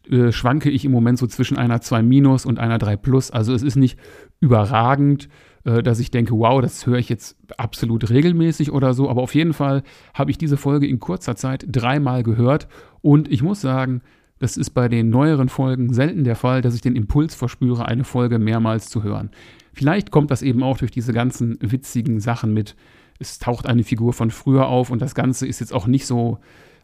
äh, 0.09 0.33
schwanke 0.33 0.71
ich 0.71 0.85
im 0.85 0.93
Moment 0.93 1.19
so 1.19 1.27
zwischen 1.27 1.57
einer 1.57 1.81
2 1.81 2.03
minus 2.03 2.47
und 2.47 2.59
einer 2.59 2.79
3 2.79 2.97
plus. 2.97 3.31
Also 3.31 3.53
es 3.53 3.63
ist 3.63 3.77
nicht 3.77 3.99
überragend, 4.41 5.29
äh, 5.65 5.83
dass 5.83 6.01
ich 6.01 6.11
denke, 6.11 6.33
wow, 6.33 6.61
das 6.61 6.87
höre 6.87 6.99
ich 6.99 7.09
jetzt 7.09 7.37
absolut 7.59 8.09
regelmäßig 8.11 8.73
oder 8.73 8.95
so. 8.95 9.11
Aber 9.11 9.23
auf 9.23 9.35
jeden 9.35 9.53
Fall 9.53 9.83
habe 10.15 10.31
ich 10.31 10.39
diese 10.39 10.57
Folge 10.57 10.87
in 10.87 11.01
kurzer 11.01 11.37
Zeit 11.37 11.67
dreimal 11.69 12.23
gehört. 12.23 12.69
Und 13.03 13.31
ich 13.31 13.43
muss 13.43 13.61
sagen, 13.61 14.03
das 14.41 14.57
ist 14.57 14.71
bei 14.71 14.89
den 14.89 15.11
neueren 15.11 15.49
Folgen 15.49 15.93
selten 15.93 16.25
der 16.25 16.35
Fall, 16.35 16.63
dass 16.63 16.75
ich 16.75 16.81
den 16.81 16.97
Impuls 16.97 17.35
verspüre, 17.35 17.87
eine 17.87 18.05
Folge 18.05 18.39
mehrmals 18.39 18.89
zu 18.89 19.03
hören. 19.03 19.31
Vielleicht 19.75 20.11
kommt 20.11 20.31
das 20.31 20.43
eben 20.43 20.63
auch 20.63 20.79
durch 20.79 20.91
diese 20.91 21.13
ganzen 21.13 21.59
witzigen 21.61 22.21
Sachen 22.21 22.53
mit. 22.53 22.75
Es 23.19 23.39
taucht 23.39 23.67
eine 23.67 23.85
Figur 23.85 24.15
von 24.15 24.31
früher 24.31 24.67
auf 24.67 24.91
und 24.91 25.03
das 25.03 25.15
Ganze 25.15 25.47
ist 25.47 25.61
jetzt 25.61 25.75
auch 25.75 25.87
nicht 25.87 26.07
so 26.07 26.39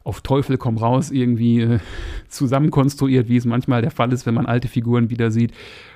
auf 0.05 0.21
Teufel 0.21 0.59
komm 0.59 0.77
raus 0.77 1.11
irgendwie 1.11 1.63
äh, 1.63 1.79
zusammenkonstruiert, 2.29 3.29
wie 3.29 3.39
es 3.39 3.47
manchmal 3.47 3.81
der 3.83 3.91
Fall 3.91 4.13
ist, 4.13 4.27
wenn 4.27 4.35
man 4.35 4.47
alte 4.47 4.69
Figuren 4.69 5.11
wieder 5.11 5.31
sieht. 5.31 5.53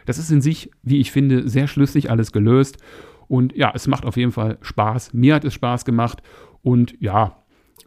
Das 0.07 0.19
ist 0.19 0.33
in 0.33 0.41
sich, 0.41 0.71
wie 0.83 0.99
ich 0.99 1.13
finde, 1.13 1.49
sehr 1.49 1.69
schlüssig 1.69 2.11
alles 2.11 2.33
gelöst. 2.33 2.79
Und 3.29 3.55
ja, 3.55 3.71
es 3.73 3.87
macht 3.87 4.05
auf 4.07 4.17
jeden 4.17 4.33
Fall 4.33 4.59
Spaß. 4.63 5.13
Mir 5.13 5.35
hat 5.35 5.45
es 5.45 5.55
Spaß 5.55 5.85
gemacht. 5.85 6.23
Und 6.63 6.97
ja, 7.01 7.37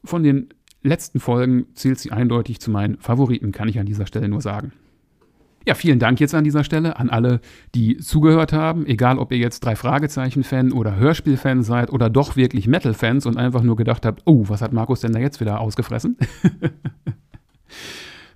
von 0.05 0.23
den 0.23 0.53
letzten 0.83 1.19
Folgen 1.19 1.65
zählt 1.73 1.99
sie 1.99 2.11
eindeutig 2.11 2.59
zu 2.59 2.71
meinen 2.71 2.97
Favoriten, 2.97 3.51
kann 3.51 3.67
ich 3.67 3.79
an 3.79 3.85
dieser 3.85 4.05
Stelle 4.05 4.27
nur 4.27 4.41
sagen. 4.41 4.73
Ja, 5.65 5.75
vielen 5.75 5.99
Dank 5.99 6.19
jetzt 6.19 6.35
an 6.35 6.43
dieser 6.43 6.65
Stelle 6.65 6.97
an 6.97 7.09
alle, 7.09 7.39
die 7.73 7.95
zugehört 7.97 8.51
haben. 8.51 8.85
Egal, 8.85 9.17
ob 9.17 9.31
ihr 9.31 9.37
jetzt 9.37 9.61
drei 9.61 9.77
Fragezeichen-Fan 9.77 10.73
oder 10.73 10.97
Hörspiel-Fan 10.97 11.63
seid 11.63 11.89
oder 11.89 12.09
doch 12.09 12.35
wirklich 12.35 12.67
Metal-Fans 12.67 13.25
und 13.25 13.37
einfach 13.37 13.63
nur 13.63 13.77
gedacht 13.77 14.05
habt, 14.05 14.23
oh, 14.25 14.43
was 14.49 14.61
hat 14.61 14.73
Markus 14.73 14.99
denn 14.99 15.13
da 15.13 15.19
jetzt 15.19 15.39
wieder 15.39 15.61
ausgefressen? 15.61 16.17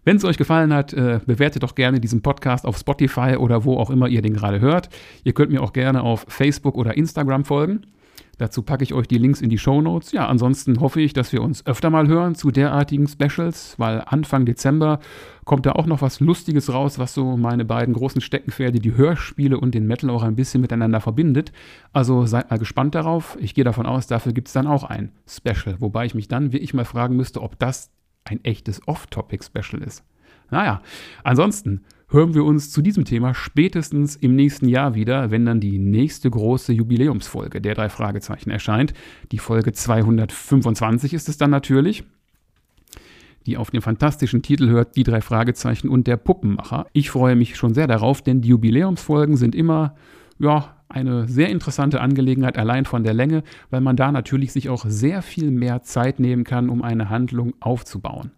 Wenn 0.06 0.16
es 0.16 0.24
euch 0.24 0.38
gefallen 0.38 0.74
hat, 0.74 0.94
äh, 0.94 1.20
bewertet 1.26 1.64
doch 1.64 1.76
gerne 1.76 2.00
diesen 2.00 2.22
Podcast 2.22 2.66
auf 2.66 2.78
Spotify 2.78 3.36
oder 3.38 3.66
wo 3.66 3.76
auch 3.76 3.90
immer 3.90 4.08
ihr 4.08 4.22
den 4.22 4.34
gerade 4.34 4.62
hört. 4.62 4.88
Ihr 5.26 5.34
könnt 5.34 5.52
mir 5.52 5.62
auch 5.62 5.74
gerne 5.74 6.04
auf 6.04 6.26
Facebook 6.30 6.76
oder 6.76 6.96
Instagram 6.96 7.44
folgen. 7.44 7.82
Dazu 8.38 8.62
packe 8.62 8.84
ich 8.84 8.94
euch 8.94 9.08
die 9.08 9.18
Links 9.18 9.42
in 9.42 9.50
die 9.50 9.58
Show 9.58 9.82
Notes. 9.82 10.12
Ja, 10.12 10.28
ansonsten 10.28 10.80
hoffe 10.80 11.02
ich, 11.02 11.14
dass 11.14 11.34
wir 11.34 11.42
uns 11.42 11.66
öfter 11.66 11.90
mal 11.90 12.08
hören 12.08 12.36
zu 12.36 12.52
derartigen 12.52 13.08
Specials, 13.08 13.76
weil 13.80 14.04
Anfang 14.06 14.46
Dezember 14.46 15.00
kommt 15.44 15.66
da 15.66 15.72
auch 15.72 15.88
noch 15.88 16.02
was 16.02 16.20
Lustiges 16.20 16.72
raus, 16.72 17.00
was 17.00 17.14
so 17.14 17.38
meine 17.38 17.66
beiden 17.66 17.94
großen 17.94 18.22
Steckenpferde, 18.22 18.80
die 18.80 18.96
Hörspiele 18.96 19.60
und 19.60 19.74
den 19.74 19.88
Metal 19.88 20.10
auch 20.10 20.24
ein 20.24 20.36
bisschen 20.36 20.62
miteinander 20.62 21.02
verbindet. 21.02 21.52
Also 21.94 22.26
seid 22.26 22.52
mal 22.52 22.60
gespannt 22.60 22.94
darauf. 22.94 23.38
Ich 23.40 23.56
gehe 23.56 23.64
davon 23.64 23.86
aus, 23.86 24.08
dafür 24.08 24.34
gibt 24.34 24.50
es 24.50 24.54
dann 24.54 24.68
auch 24.68 24.84
ein 24.84 25.12
Special, 25.28 25.78
wobei 25.80 26.06
ich 26.06 26.14
mich 26.14 26.28
dann 26.28 26.52
wirklich 26.52 26.74
mal 26.74 26.86
fragen 26.86 27.16
müsste, 27.16 27.42
ob 27.42 27.58
das 27.58 27.90
ein 28.24 28.44
echtes 28.44 28.88
Off-Topic-Special 28.88 29.82
ist. 29.82 30.04
Naja, 30.50 30.82
ansonsten 31.24 31.84
hören 32.10 32.34
wir 32.34 32.46
uns 32.46 32.72
zu 32.72 32.82
diesem 32.82 33.06
Thema 33.06 33.34
spätestens 33.34 34.16
im 34.16 34.36
nächsten 34.36 34.70
Jahr 34.70 34.96
wieder, 34.96 35.32
wenn 35.32 35.46
dann 35.46 35.60
die 35.60 35.78
nächste 35.80 36.30
große 36.30 36.74
Jubiläumsfolge 36.74 37.62
der 37.62 37.76
drei 37.76 37.90
Fragezeichen 37.90 38.50
erscheint. 38.50 38.94
Die 39.32 39.40
Folge 39.40 39.74
225 39.74 41.14
ist 41.14 41.30
es 41.30 41.38
dann 41.38 41.50
natürlich 41.50 42.04
die 43.48 43.58
auf 43.58 43.72
den 43.72 43.82
fantastischen 43.82 44.42
Titel 44.42 44.68
hört, 44.68 44.96
die 44.98 45.04
drei 45.04 45.22
Fragezeichen 45.22 45.88
und 45.88 46.06
der 46.06 46.18
Puppenmacher. 46.18 46.86
Ich 46.92 47.10
freue 47.10 47.36
mich 47.36 47.56
schon 47.56 47.74
sehr 47.74 47.88
darauf, 47.88 48.22
denn 48.22 48.42
die 48.42 48.50
Jubiläumsfolgen 48.50 49.38
sind 49.38 49.56
immer, 49.56 49.96
ja, 50.38 50.76
eine 50.90 51.28
sehr 51.28 51.50
interessante 51.50 52.00
Angelegenheit, 52.00 52.58
allein 52.58 52.86
von 52.86 53.04
der 53.04 53.14
Länge, 53.14 53.44
weil 53.70 53.82
man 53.82 53.96
da 53.96 54.12
natürlich 54.12 54.54
sich 54.54 54.70
auch 54.70 54.86
sehr 54.88 55.22
viel 55.22 55.52
mehr 55.52 55.82
Zeit 55.82 56.20
nehmen 56.20 56.44
kann, 56.44 56.70
um 56.70 56.82
eine 56.82 57.10
Handlung 57.10 57.54
aufzubauen. 57.60 58.32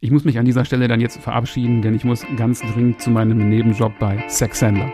Ich 0.00 0.10
muss 0.10 0.24
mich 0.24 0.38
an 0.38 0.44
dieser 0.44 0.64
Stelle 0.64 0.88
dann 0.88 1.00
jetzt 1.00 1.18
verabschieden, 1.18 1.80
denn 1.80 1.94
ich 1.94 2.04
muss 2.04 2.26
ganz 2.36 2.60
dringend 2.60 3.00
zu 3.00 3.10
meinem 3.10 3.48
Nebenjob 3.48 3.98
bei 3.98 4.22
Sex 4.28 4.58
Sandler. 4.58 4.92